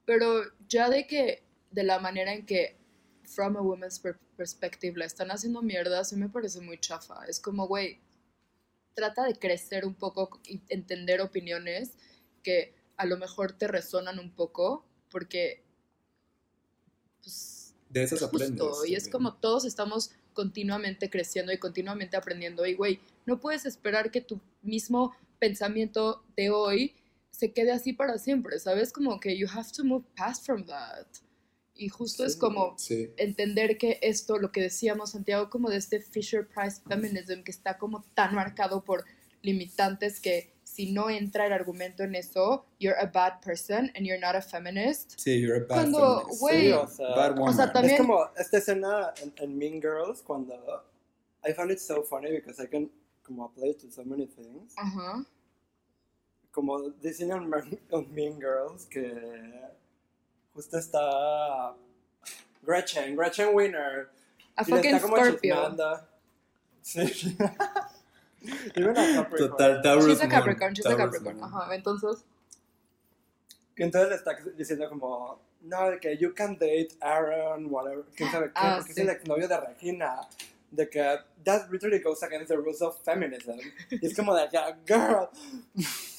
[0.10, 2.76] pero ya de que de la manera en que
[3.26, 7.26] from a woman's per- perspective la están haciendo mierda, sí me parece muy chafa.
[7.28, 8.00] Es como, güey,
[8.96, 11.92] trata de crecer un poco y entender opiniones
[12.42, 15.62] que a lo mejor te resonan un poco porque
[17.22, 18.60] pues de esas aprendes.
[18.60, 22.66] Justo, y es como todos estamos continuamente creciendo y continuamente aprendiendo.
[22.66, 26.96] Y, güey, no puedes esperar que tu mismo pensamiento de hoy
[27.40, 28.92] se quede así para siempre, ¿sabes?
[28.92, 31.06] Como que you have to move past from that.
[31.74, 32.40] Y justo es Sí.
[32.40, 33.10] como Sí.
[33.18, 37.78] entender que esto, lo que decíamos, Santiago, como de este Fisher Price feminism que está
[37.78, 39.06] como tan marcado por
[39.42, 44.20] limitantes que si no entra el argumento en eso, you're a bad person and you're
[44.20, 45.18] not a feminist.
[45.18, 46.42] Sí, you're a bad Cuando, feminist.
[46.42, 47.54] güey, Sí, o sea, Bad woman.
[47.54, 50.54] o sea, también- Es como esta escena en, en Mean Girls cuando
[51.48, 52.92] I found it so funny because I can
[53.24, 54.74] como apply it to so many things.
[54.78, 55.26] Ajá.
[56.60, 57.50] Como dicen en,
[58.14, 59.62] Mean Girls que
[60.54, 61.74] justo está
[62.64, 64.10] Gretchen, Gretchen Winner.
[64.58, 65.56] A Y fucking está como Scorpio.
[65.56, 66.08] chismeando.
[66.82, 67.00] Sí.
[68.76, 69.52] Even a Capricorn.
[69.52, 71.42] Total, Taurus She's a Capricorn, she's a Capricorn.
[71.42, 72.26] Ajá, entonces.
[73.78, 78.30] Y entonces le está diciendo como, no, de que you can date Aaron, whatever, quién
[78.30, 79.00] sabe qué, Ah, porque sí.
[79.00, 80.28] es el exnovio de Regina.
[80.72, 83.58] De que that literally goes against the rules of feminism.
[83.90, 85.30] Y es como de que, girl,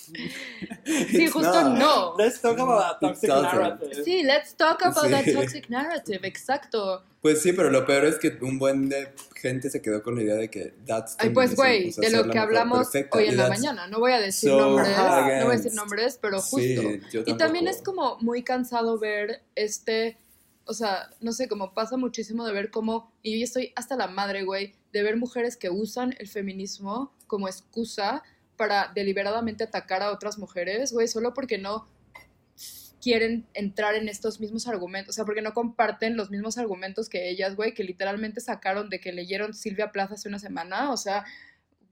[0.84, 1.78] Sí, justo not.
[1.78, 2.14] no.
[2.18, 4.04] let's talk about that toxic narrative.
[4.04, 5.10] Sí, let's talk about Sí.
[5.10, 7.04] that toxic narrative, exacto.
[7.20, 10.22] Pues sí, pero lo peor es que un buen de gente se quedó con la
[10.22, 13.26] idea de que that's Ay, pues, güey, o sea, de lo que hablamos perfecta, hoy
[13.26, 13.86] en la mañana.
[13.88, 15.74] No voy a decir so nombres, no voy a decir against.
[15.74, 16.58] nombres, pero justo.
[16.58, 20.16] Sí, yo y también es como muy cansado ver este,
[20.64, 24.06] o sea, no sé, como pasa muchísimo de ver cómo, y yo estoy hasta la
[24.06, 28.22] madre, güey, de ver mujeres que usan el feminismo como excusa
[28.60, 31.88] para deliberadamente atacar a otras mujeres, güey, solo porque no
[33.00, 37.30] quieren entrar en estos mismos argumentos, o sea, porque no comparten los mismos argumentos que
[37.30, 41.24] ellas, güey, que literalmente sacaron de que leyeron Silvia Plaza hace una semana, o sea,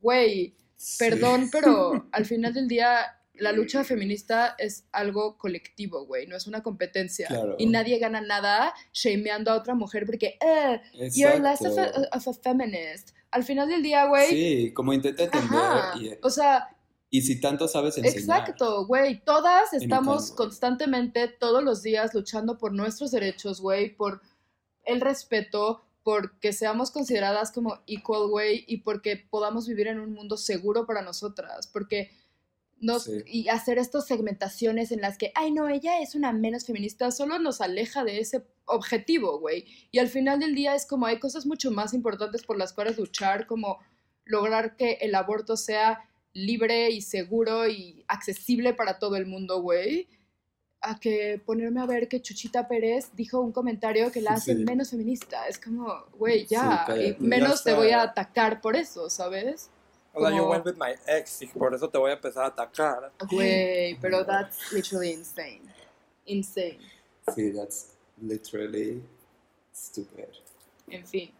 [0.02, 0.98] güey, Sí.
[1.00, 6.46] Perdón, pero al final del día la lucha feminista es algo colectivo, güey, no es
[6.46, 7.26] una competencia.
[7.28, 7.56] Claro.
[7.58, 10.80] Y nadie gana nada shameando a otra mujer porque, eh,
[11.14, 13.10] you're less of a, of a feminist.
[13.30, 15.58] Al final del día, güey, Sí, como intenta entender
[16.00, 16.68] y, o sea,
[17.10, 18.18] y si tanto sabes enseñar.
[18.18, 19.20] Exacto, güey.
[19.24, 24.20] Todas estamos constantemente, todos los días, luchando por nuestros derechos, güey, por
[24.84, 30.12] el respeto, por que seamos consideradas como equal, güey, y porque podamos vivir en un
[30.12, 32.10] mundo seguro para nosotras, porque
[32.80, 33.22] nos, Sí.
[33.26, 37.38] y hacer estas segmentaciones en las que, ay, no, ella es una menos feminista, solo
[37.38, 39.64] nos aleja de ese objetivo, güey.
[39.90, 42.98] Y al final del día es como hay cosas mucho más importantes por las cuales
[42.98, 43.78] luchar, como
[44.24, 50.08] lograr que el aborto sea libre y seguro y accesible para todo el mundo, güey.
[50.80, 54.64] A que ponerme a ver que Chuchita Pérez dijo un comentario que la hace Sí.
[54.64, 55.48] menos feminista.
[55.48, 56.84] Es como, güey, ya.
[56.86, 57.16] Sí, y cállate.
[57.24, 59.70] menos Ya te voy a atacar por eso, ¿sabes?
[60.18, 62.48] O sea, you went with my ex y por eso te voy a empezar a
[62.48, 63.12] atacar.
[63.30, 65.62] Güey, pero that's literally insane.
[66.26, 66.78] Insane.
[67.34, 69.02] Sí, that's literally
[69.72, 70.28] stupid.
[70.90, 71.30] En fin,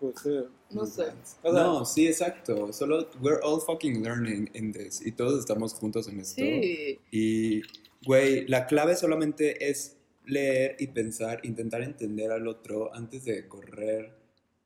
[0.00, 0.44] Pues sí.
[0.70, 1.12] no sé.
[1.42, 2.72] O sea- no, sí, exacto.
[2.72, 6.42] Solo we're all fucking learning in this y todos estamos juntos en esto.
[6.42, 6.98] Sí.
[7.10, 7.62] Y,
[8.06, 14.14] güey, la clave solamente es leer y pensar, intentar entender al otro antes de correr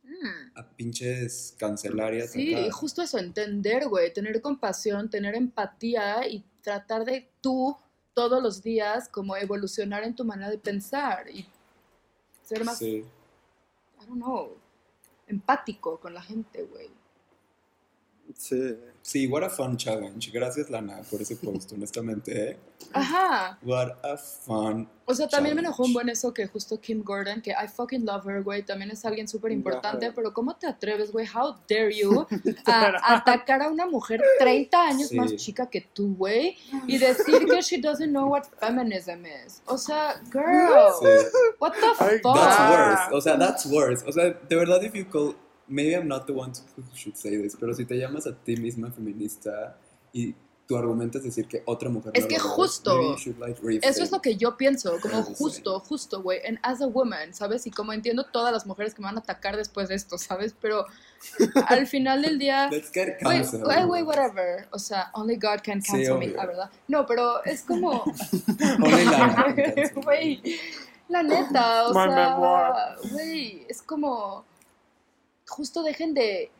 [0.09, 0.59] Mm.
[0.59, 2.67] a pinches cancelar y Sí, atacar.
[2.69, 7.77] y justo eso, entender, güey, tener compasión, tener empatía y tratar de tú
[8.15, 11.47] todos los días como evolucionar en tu manera de pensar y
[12.45, 13.05] ser más, Sí.
[14.01, 14.57] I don't know,
[15.27, 16.89] empático con la gente, güey.
[18.35, 18.77] Sí.
[19.01, 20.31] Sí, what a fun challenge.
[20.31, 22.51] Gracias, Lana, por ese post, honestamente.
[22.51, 22.59] ¿eh?
[22.93, 23.59] Ajá.
[23.63, 24.87] What a fun.
[25.07, 25.95] O sea, también me enojó un Challenge.
[25.95, 29.27] buen eso que justo Kim Gordon, que I fucking love her, güey, también es alguien
[29.27, 30.15] súper importante, Ajá.
[30.15, 31.27] pero ¿cómo te atreves, güey?
[31.27, 32.27] How dare you
[32.67, 35.17] a atacar a una mujer 30 años Sí.
[35.17, 39.63] más chica que tú, güey, y decir que she doesn't know what feminism is?
[39.67, 41.07] O sea, girl, Sí.
[41.61, 42.35] what the fuck?
[42.35, 43.15] That's worse.
[43.15, 44.05] O sea, that's worse.
[44.07, 45.35] O sea, de verdad, if you call.
[45.69, 48.57] Maybe I'm not the one who should say this, pero si te llamas a ti
[48.57, 49.77] misma feminista
[50.13, 50.35] y
[50.69, 53.39] tu argumento es decir que otra mujer Es no que lo justo, maybe you should,
[53.39, 53.85] like, rethink.
[53.85, 57.67] Eso es lo que yo pienso, como justo, justo, güey, and as a woman, ¿sabes?
[57.67, 60.55] Y como entiendo todas las mujeres que me van a atacar después de esto, ¿sabes?
[60.61, 60.85] Pero
[61.69, 62.69] al final del día...
[62.71, 64.69] Let's get Güey, güey, whatever.
[64.71, 66.71] O sea, only God can Sí, cancel me, la verdad.
[66.87, 68.05] No, pero es como.
[70.05, 70.43] Güey,
[71.09, 74.45] la neta, o My sea, güey, es como.
[75.49, 76.51] Justo dejen de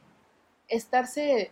[0.69, 1.51] estarse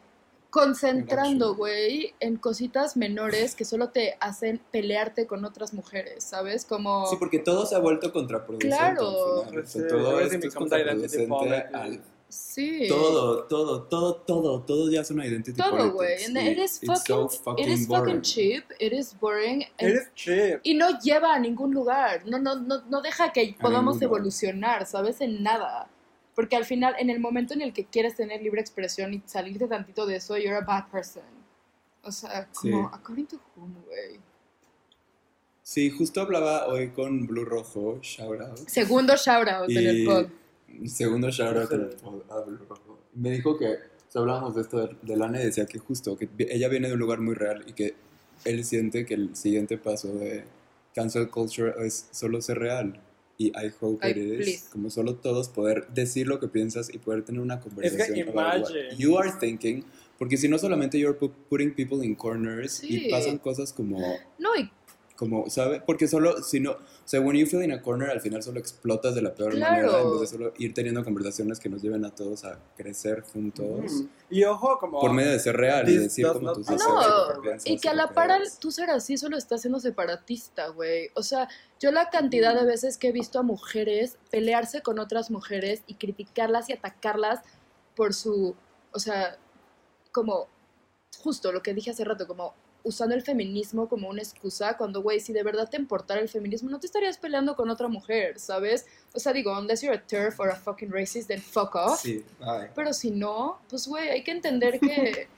[0.50, 6.64] concentrando, güey, en cositas menores que solo te hacen pelearte con otras mujeres, ¿sabes?
[6.64, 7.06] Como.
[7.08, 8.74] Sí, porque todo se ha vuelto contraproducente.
[8.74, 9.44] Claro.
[9.44, 9.64] al final.
[9.64, 12.00] O sea, Sí, todo esto es contraproducente al.
[12.28, 12.86] Sí.
[12.88, 16.16] Todo, todo, todo, todo, todo ya es una identity Todo, güey.
[16.24, 18.04] It is fucking, so fucking it is boring.
[18.04, 19.62] fucking cheap, it is boring.
[19.78, 20.60] and Eres cheap.
[20.64, 25.20] Y no lleva a ningún lugar, no, no, no, no deja que podamos evolucionar, ¿sabes?
[25.20, 25.88] En nada.
[26.36, 29.66] Porque al final, en el momento en el que quieres tener libre expresión y salirte
[29.66, 31.24] tantito de eso, you're a bad person.
[32.02, 32.88] O sea, como, Sí.
[32.92, 34.20] according to whom, güey.
[35.62, 38.58] Sí, justo hablaba hoy con Blue Rojo, shout out.
[38.68, 40.26] Segundo shout out en el Y pod.
[40.86, 42.98] segundo shout out en el pod a Blue Rojo.
[43.14, 43.76] Me dijo que, o
[44.08, 46.92] sea, hablábamos de esto de, de Lana y decía que justo, que ella viene de
[46.94, 47.96] un lugar muy real y que
[48.44, 50.44] él siente que el siguiente paso de
[50.94, 53.00] cancel culture es solo ser real.
[53.38, 54.64] Y I hope Ay, it is, please.
[54.72, 58.70] como solo todos poder decir lo que piensas y poder tener una conversación about what
[58.70, 58.96] imagine.
[58.96, 59.84] you are thinking,
[60.18, 63.06] porque si no solamente you're pu- putting people in corners Sí.
[63.08, 63.98] y pasan cosas como
[64.38, 64.70] No, y
[65.16, 65.80] como, ¿sabe?
[65.84, 68.60] Porque solo, si no, o sea, when you feel in a corner, al final solo
[68.60, 69.86] explotas de la peor Claro.
[69.92, 73.22] manera, en vez de solo ir teniendo conversaciones que nos lleven a todos a crecer
[73.22, 74.08] juntos, Mm.
[74.30, 75.00] Y ojo, como.
[75.00, 76.76] por medio de ser real y This decir como tus No,
[77.64, 81.10] y que a la par tú ser así solo está siendo separatista, güey.
[81.14, 81.48] O sea,
[81.80, 85.94] yo la cantidad de veces que he visto a mujeres pelearse con otras mujeres y
[85.94, 87.40] criticarlas y atacarlas
[87.94, 88.54] por su,
[88.92, 89.38] o sea,
[90.12, 90.48] como
[91.20, 92.54] justo lo que dije hace rato, como
[92.86, 96.70] usando el feminismo como una excusa, cuando, güey, si de verdad te importara el feminismo,
[96.70, 98.86] no te estarías peleando con otra mujer, ¿sabes?
[99.12, 102.00] O sea, digo, unless you're a turf or a fucking racist, then fuck off.
[102.00, 102.70] Sí, bye.
[102.76, 105.28] Pero si no, pues, güey, hay que entender que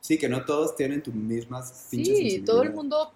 [0.00, 3.12] Sí, que no todos tienen tu mismas pinches sí, todo el mundo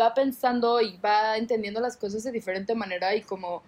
[0.00, 3.62] va pensando y va entendiendo las cosas de diferente manera y como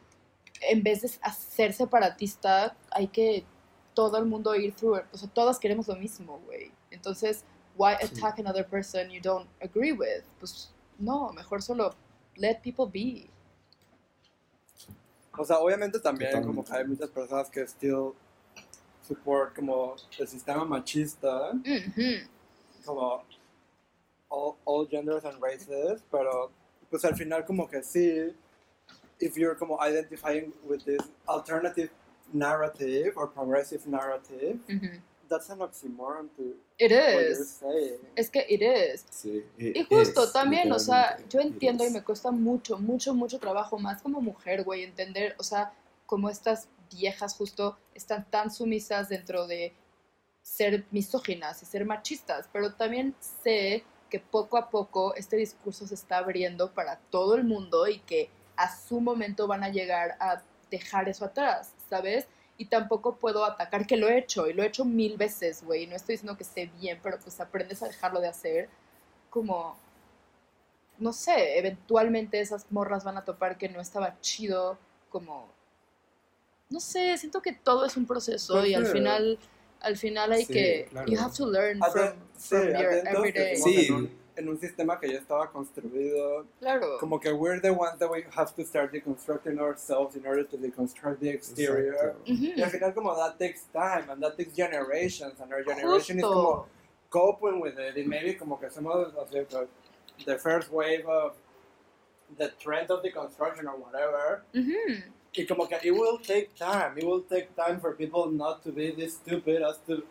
[0.62, 3.44] en vez de ser separatista, hay que
[3.92, 5.03] todo el mundo ir through.
[5.12, 6.72] O sea, todas queremos lo mismo, güey.
[6.90, 7.44] Entonces,
[7.76, 8.04] why Sí.
[8.12, 10.22] attack another person you don't agree with?
[10.38, 11.94] Pues no, mejor solo
[12.37, 13.28] let people be.
[15.38, 16.46] O sea, obviamente también Totalmente.
[16.46, 18.14] como que hay muchas personas que still
[19.06, 22.26] support como el sistema machista, Ujú.
[22.85, 23.22] como
[24.28, 26.50] all, all genders and races, pero
[26.90, 28.35] pues al final como que sí,
[29.20, 31.90] if you're como identifying with this alternative
[32.33, 35.00] narrative or progressive narrative, Ujú.
[35.31, 37.62] That's an oxymoron to It is.
[38.16, 39.07] Es que it is.
[39.11, 43.79] Sí, Y justo también, o sea, yo entiendo y me cuesta mucho, mucho, mucho trabajo,
[43.79, 45.73] más como mujer, güey, entender, o sea,
[46.07, 49.73] como estas viejas justo están tan sumisas dentro de
[50.43, 55.95] ser misóginas y ser machistas, pero también sé que poco a poco este discurso se
[55.95, 60.43] está abriendo para todo el mundo y que a su momento van a llegar a
[60.71, 62.27] dejar eso atrás, ¿sabes?
[62.61, 65.87] Y tampoco puedo atacar que lo he hecho, y lo he hecho mil veces, güey,
[65.87, 68.68] no estoy diciendo que esté bien, pero pues aprendes a dejarlo de hacer
[69.31, 69.79] como,
[70.99, 74.77] no sé, eventualmente esas morras van a topar que no estaba chido,
[75.09, 75.49] como,
[76.68, 79.38] no sé, siento que todo es un proceso Pues y al final,
[79.81, 81.11] al final hay Sí, que, claro.
[81.11, 83.57] you have to learn from, sí, from your everyday.
[83.57, 84.11] Sí.
[84.40, 88.24] En, un, sistema que ya estaba construido Claro, como que we're the ones that we
[88.37, 92.16] have to start deconstructing ourselves in order to deconstruct the exterior.
[92.26, 96.24] Y al final como that takes time and that takes generations and our generation is
[96.24, 96.66] como
[97.11, 99.68] coping with it y maybe como que somos o sea, the-
[100.26, 101.35] the first wave of
[102.38, 104.42] the trend of deconstruction or whatever.
[105.37, 106.96] Y como que it will take time.
[106.98, 110.03] It will take time for people not to be this stupid as to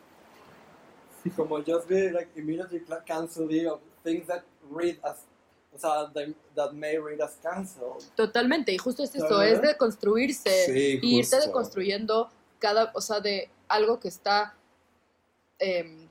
[1.35, 5.25] como just be like immediately canceling of things that read as
[5.71, 6.11] o sea,
[6.55, 8.03] that may read as canceled.
[8.15, 11.47] totalmente, y justo es eso, es de construirse, Sí, y irte justo.
[11.47, 14.55] deconstruyendo cada, o sea, de algo que está
[15.59, 16.09] em,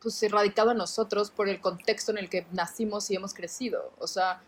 [0.00, 3.92] pues erradicado en nosotros por el contexto en el que nacimos y hemos crecido.
[3.98, 4.42] O sea,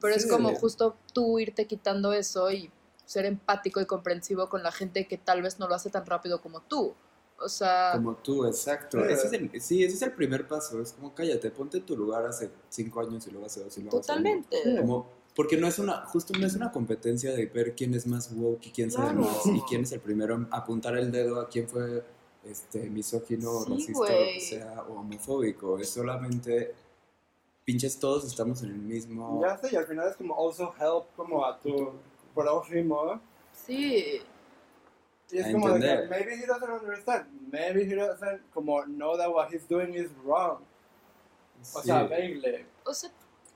[0.00, 2.70] pero es como justo tú irte quitando eso y
[3.04, 6.40] ser empático y comprensivo con la gente que tal vez no lo hace tan rápido
[6.40, 6.94] como tú.
[7.42, 8.98] O sea, Como tú, exacto.
[8.98, 9.12] Sí.
[9.12, 10.80] Ese es el, sí, ese es el primer paso.
[10.80, 13.82] Es como cállate, ponte en tu lugar hace cinco años y luego hace dos y
[13.82, 14.18] luego hace uno.
[14.18, 14.56] totalmente.
[14.80, 18.30] Como, porque no es una, justo no es una competencia de ver quién es más
[18.34, 19.20] woke y quién sabe Claro.
[19.22, 22.04] más y quién es el primero en apuntar el dedo a quién fue
[22.44, 24.34] este, misógino, Sí, racista, o lo güey.
[24.34, 25.78] que sea, o homofóbico.
[25.78, 26.74] Es solamente,
[27.64, 29.40] pinches, todos estamos en el mismo...
[29.42, 31.92] Ya sé, y al final es como also help como a tu
[32.34, 33.20] prójimo.
[33.66, 34.20] Sí,
[35.32, 37.26] Y es A como de que maybe he doesn't understand.
[37.52, 40.58] Maybe he doesn't como know that what he's doing is wrong.
[41.74, 41.86] O Sí.
[41.86, 42.66] sea, baile.
[42.84, 43.10] o sea,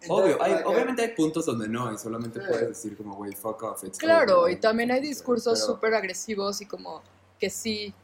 [0.06, 2.46] Obvio, hay- obviamente hay puntos donde no, y solamente Sí.
[2.46, 3.82] puedes decir como, güey, fuck off.
[3.84, 7.02] it's claro, over", y también hay discursos súper agresivos y como
[7.40, 7.94] que sí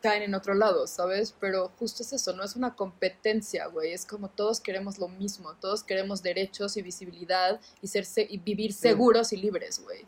[0.00, 1.34] caen en otro lado, ¿sabes?
[1.40, 5.54] Pero justo es eso, no es una competencia, güey, es como todos queremos lo mismo,
[5.60, 10.06] todos queremos derechos y visibilidad y, ser se- y vivir seguros y libres, güey.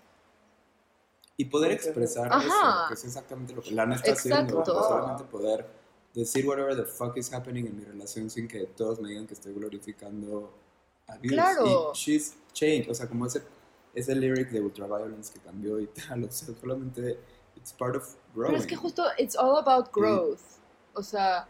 [1.40, 2.44] Y poder expresar Ajá.
[2.44, 4.59] eso, que es exactamente lo que Lana está haciendo.
[4.59, 4.83] Exacto.
[4.83, 5.66] Solamente poder
[6.12, 9.35] decir whatever the fuck is happening en mi relación sin que todos me digan que
[9.35, 10.53] estoy glorificando
[11.07, 11.29] abuse.
[11.29, 11.92] Claro.
[11.94, 12.90] Y she's changed.
[12.90, 13.42] O sea, como ese,
[13.94, 16.24] ese lyric de Ultraviolence que cambió y tal.
[16.24, 17.18] O sea, solamente
[17.57, 18.48] it's part of growing.
[18.51, 20.40] Pero es que justo, it's all about growth.
[20.94, 21.46] O sea,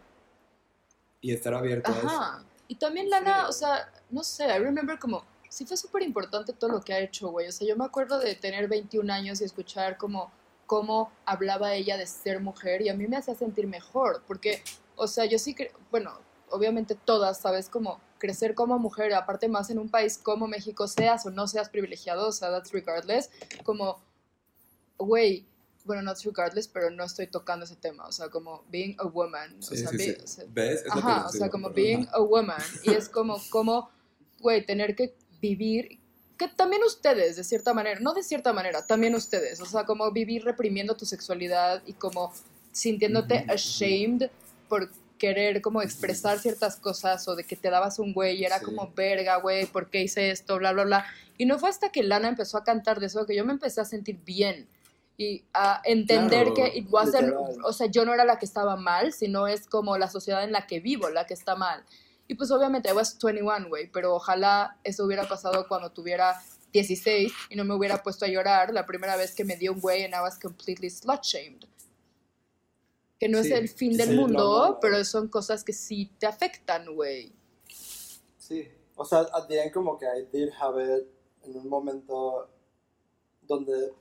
[1.22, 2.06] Y estar abierto a eso.
[2.06, 2.44] ajá.
[2.68, 3.46] Y también Lana, Sí.
[3.48, 7.00] o sea, no sé, I remember como, sí fue súper importante todo lo que ha
[7.00, 7.48] hecho, güey.
[7.48, 10.30] O sea, yo me acuerdo de tener 21 años y escuchar como
[10.66, 14.62] cómo hablaba ella de ser mujer y a mí me hacía sentir mejor, porque,
[14.96, 16.18] o sea, yo sí que, bueno,
[16.50, 17.68] obviamente todas, ¿sabes?
[17.70, 21.70] Como crecer como mujer, aparte más en un país como México, seas o no seas
[21.70, 23.30] privilegiado, o sea, that's regardless,
[23.64, 24.02] como,
[24.98, 25.46] güey,
[25.84, 29.56] bueno, not regardless, pero no estoy tocando ese tema, o sea, como being a woman,
[29.58, 30.16] o sea, sí, be- sí.
[30.22, 30.82] o sea, ¿Ves?
[30.84, 32.60] Es Ajá, o sea, como being a woman.
[32.82, 33.88] Y es como, como
[34.40, 35.98] güey, tener que vivir,
[36.36, 40.10] que también ustedes, de cierta manera, no de cierta manera, también ustedes, o sea, como
[40.12, 42.32] vivir reprimiendo tu sexualidad y como
[42.72, 44.30] sintiéndote ashamed
[44.68, 48.60] por querer como expresar ciertas cosas o de que te dabas un güey y era
[48.60, 48.64] Sí.
[48.66, 50.58] como verga, güey, ¿por qué hice esto?
[50.58, 51.06] Bla, bla, bla.
[51.36, 53.80] Y no fue hasta que Lana empezó a cantar de eso que yo me empecé
[53.80, 54.68] a sentir bien
[55.16, 57.34] y a entender Claro, que it wasn't,
[57.64, 60.52] o sea, yo no era la que estaba mal, sino es como la sociedad en
[60.52, 61.82] la que vivo la que está mal.
[62.28, 66.40] Y pues obviamente I was 21, güey, pero ojalá eso hubiera pasado cuando tuviera
[66.72, 69.80] 16 y no me hubiera puesto a llorar la primera vez que me dio un
[69.80, 71.64] güey and I was completely slut shamed.
[73.18, 74.78] Que no Sí, es el fin del mundo, no.
[74.80, 77.32] pero son cosas que sí te afectan, güey.
[78.36, 81.06] Sí, o sea, at the end como que I did have it
[81.44, 82.48] en un momento
[83.42, 83.92] donde,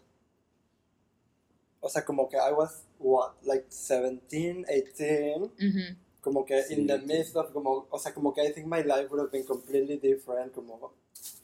[1.79, 5.97] o sea, como que I was, what, like 17, 18, Ujú.
[6.27, 6.73] Como que Sí.
[6.73, 9.31] in the midst of, como, o sea, como que I think my life would have
[9.31, 10.91] been completely different, como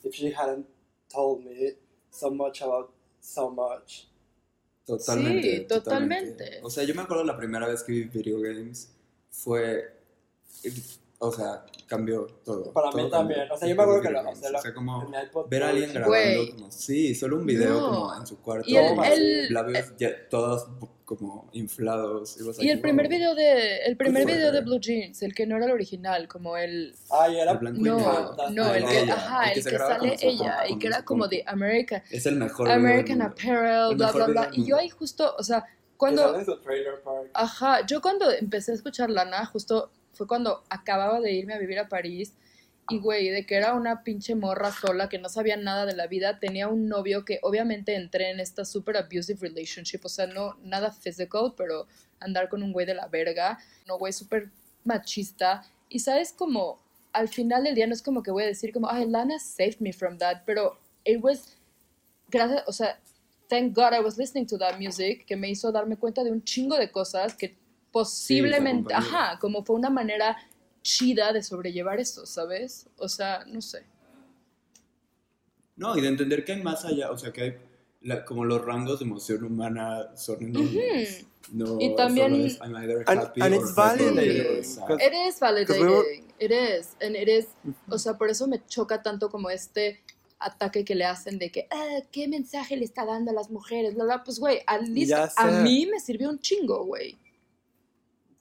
[0.03, 0.67] if she hadn't
[1.07, 1.77] told me
[2.11, 4.09] so much about so much.
[4.85, 5.59] Totalmente.
[5.59, 6.59] Sí, totalmente.
[6.63, 8.89] O sea, yo me acuerdo la primera vez que vi video games
[9.29, 9.93] fue.
[11.25, 12.73] O sea, cambió todo.
[12.73, 13.35] Para todo mí cambió.
[13.37, 15.11] también, o sea, yo me acuerdo que, la, o sea, la- O sea, como
[15.49, 16.51] ver a alguien grabando Güey.
[16.51, 16.71] como.
[16.71, 17.89] Sí, solo un video No.
[17.89, 18.65] como en su cuarto.
[18.69, 20.67] Y el- el- labios ya todos
[21.05, 22.37] como inflados.
[22.39, 23.17] Y like, el primer wow.
[23.17, 24.61] video de el primer video de.
[24.61, 27.83] Blue Jeans, el que no era el original, como el Ay, era El blanco y
[27.83, 28.35] no, negro.
[28.51, 31.27] no, Ah, el que ella, ajá, el que graba sale ella y que era como
[31.27, 33.21] de American Es el mejor American.
[33.21, 34.49] Apparel, El bla bla bla.
[34.53, 36.35] Y yo ahí justo, o sea, que cuando.
[37.33, 41.79] Ajá, yo cuando empecé a escuchar Lana, justo fue cuando acababa de irme a vivir
[41.79, 42.33] a París
[42.89, 46.07] y, güey, de que era una pinche morra sola que no sabía nada de la
[46.07, 50.57] vida, tenía un novio que obviamente entré en esta super abusive relationship, o sea, no
[50.63, 51.87] nada physical, pero
[52.19, 53.57] andar con un güey de la verga,
[53.87, 54.49] no, güey, súper
[54.83, 55.63] machista.
[55.87, 56.79] Y sabes como,
[57.13, 59.79] al final del día no es como que voy a decir como, ay, Lana saved
[59.79, 61.55] me from that, pero it was,
[62.29, 62.99] gracias, o sea,
[63.47, 66.43] thank God I was listening to that music, que me hizo darme cuenta de un
[66.43, 67.55] chingo de cosas que
[67.93, 69.17] posiblemente, te acompañó.
[69.17, 70.35] ajá, como fue una manera
[70.81, 72.87] chida de sobrellevar eso, ¿sabes?
[72.97, 73.85] O sea, no sé.
[75.75, 77.57] No, y de entender que hay más allá, o sea, que hay
[78.01, 81.25] la- como los rangos de emoción humana son enormes.
[81.51, 84.19] No, Y también- es, I'm either And- happy and it's validating,
[84.99, 87.47] It is validating, it is, and it is,
[87.89, 90.01] o sea, por eso me choca tanto como este
[90.39, 93.93] ataque que le hacen de que, ah, ¿qué mensaje le está dando a las mujeres?
[93.95, 94.23] Bla, bla.
[94.23, 97.17] Pues, güey, a mí me sirvió un chingo, güey.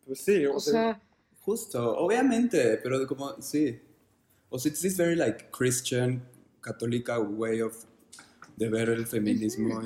[0.06, 1.00] Pues sí, O sea,
[1.44, 3.80] Justo, obviamente, pero de como, sí.
[4.48, 6.22] O sea, it's this very like Christian,
[6.60, 7.74] católica way of
[8.56, 9.80] de ver el feminismo.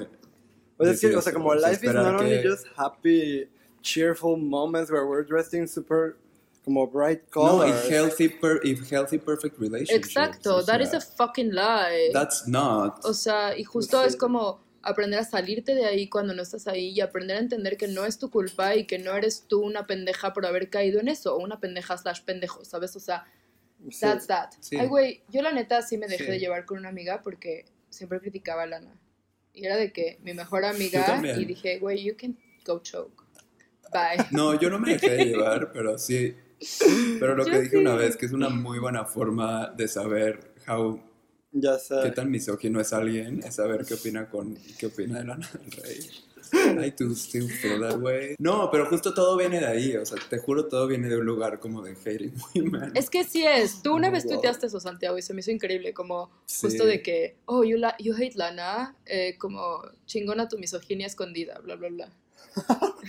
[0.76, 2.48] Pues es que, decir o sea, eso, como o sea, life is not only que-
[2.50, 3.48] just happy,
[3.80, 6.16] cheerful moments where we're dressed in super,
[6.64, 7.86] como bright No, colors.
[7.86, 10.08] y healthy, per, y healthy perfect relationships.
[10.08, 12.10] exacto, o that is sea, a fucking lie.
[12.12, 13.00] That's not.
[13.04, 14.08] O sea, y justo Sí.
[14.08, 17.76] es como aprender a salirte de ahí cuando no estás ahí y aprender a entender
[17.76, 21.00] que no es tu culpa y que no eres tú una pendeja por haber caído
[21.00, 22.94] en eso, o una pendeja slash pendejo, ¿sabes?
[22.96, 23.24] O sea,
[23.90, 24.00] Sí.
[24.00, 24.50] that's that.
[24.60, 24.76] Sí.
[24.78, 26.30] Ay, güey, yo la neta sí me dejé Sí.
[26.30, 28.98] de llevar con una amiga porque siempre criticaba a Lana.
[29.52, 33.22] Y era de que mi mejor amiga y dije, güey, you can go choke.
[33.92, 34.24] Bye.
[34.30, 36.34] No, yo no me dejé de llevar, pero sí.
[37.20, 40.54] Pero lo Yo que dije una vez, que es una muy buena forma de saber
[40.66, 41.00] how,
[41.58, 41.94] Ya sé.
[42.02, 45.72] qué tan misógino es alguien, es saber qué opina con qué opina de Lana del
[45.72, 45.98] Rey.
[46.52, 48.36] I do still feel that way.
[48.38, 51.26] No, pero justo todo viene de ahí, o sea, te juro todo viene de un
[51.26, 52.92] lugar como de hating women.
[52.94, 53.82] Es que sí es.
[53.82, 54.34] Tú una Oh, vez wow.
[54.34, 56.66] tuiteaste eso, Santiago, y se me hizo increíble, como Sí.
[56.68, 61.58] justo de que, oh, you, la- you hate Lana, eh, como chingona tu misoginia escondida,
[61.58, 62.12] bla, bla, bla.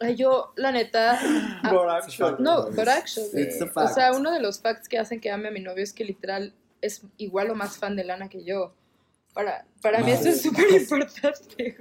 [0.00, 1.18] Ay, yo, la neta,
[1.62, 3.94] ah, But actually- no, but actually, It's a o fact.
[3.94, 6.52] sea, uno de los facts que hacen que ame a mi novio es que literal
[6.86, 8.74] es igual o más fan de Lana que yo.
[9.34, 11.76] Para, para mí eso es súper importante.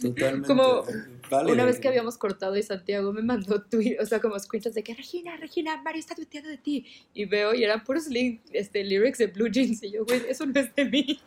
[0.00, 0.48] Totalmente.
[0.48, 0.84] como
[1.30, 1.52] Vale.
[1.52, 4.82] Una vez que habíamos cortado y Santiago me mandó tweet, o sea, como screenshots de
[4.82, 6.86] que Regina, Regina, Mario está tuiteando de ti.
[7.14, 9.82] Y veo y eran puros link, este, lyrics de Blue Jeans.
[9.82, 11.20] Y yo, güey, eso no es de mí.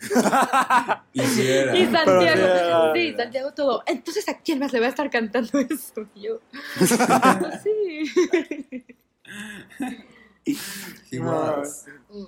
[1.14, 3.14] Y Santiago, sí.
[3.16, 3.84] Santiago todo.
[3.86, 6.08] Entonces, ¿a quién más le va a estar cantando eso?
[6.14, 6.40] Y yo,
[7.62, 8.84] sí.
[10.46, 11.86] He was.
[12.12, 12.26] Mm.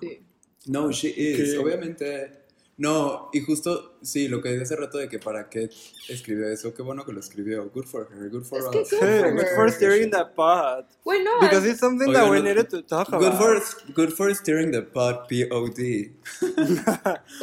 [0.00, 0.20] Sí.
[0.66, 1.54] No, she is.
[1.54, 1.58] ¿Qué?
[1.58, 2.42] Obviamente.
[2.78, 5.70] No, y justo, sí, lo que dije hace rato de que para qué
[6.10, 7.70] escribió eso, qué bueno que lo esescribió.
[7.70, 8.66] Good for her, good for us.
[8.66, 9.54] good Hey, for good her.
[9.56, 10.86] for steering the pot.
[11.02, 11.40] Güey, no.
[11.40, 13.22] Because it's something that Oigan, we no- needed to talk about.
[13.22, 16.10] Good for, good for steering the pot, P-O-D.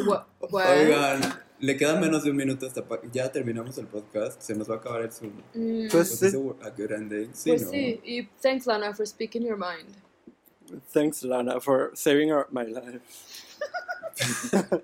[0.06, 0.68] What, what?
[0.68, 4.42] Oigan, Le queda menos de un minuto hasta pa- ya terminamos el podcast.
[4.42, 5.32] Se nos va a acabar el Zoom.
[5.54, 6.38] Mm, Pues ¿Es sí.
[6.62, 7.30] a good ending?
[7.34, 7.70] Sí, pues ¿no?
[7.72, 9.88] sí, y thanks Lana for speaking your mind.
[10.92, 13.00] Thanks, Lana, for saving our, my life.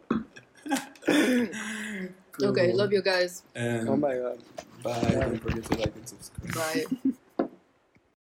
[2.32, 2.50] Cool.
[2.52, 3.44] Okay, love you guys.
[3.56, 4.38] Um, Oh my god.
[4.82, 5.12] Bye.
[5.12, 6.54] Don't forget to like and subscribe.
[6.56, 7.12] Bye.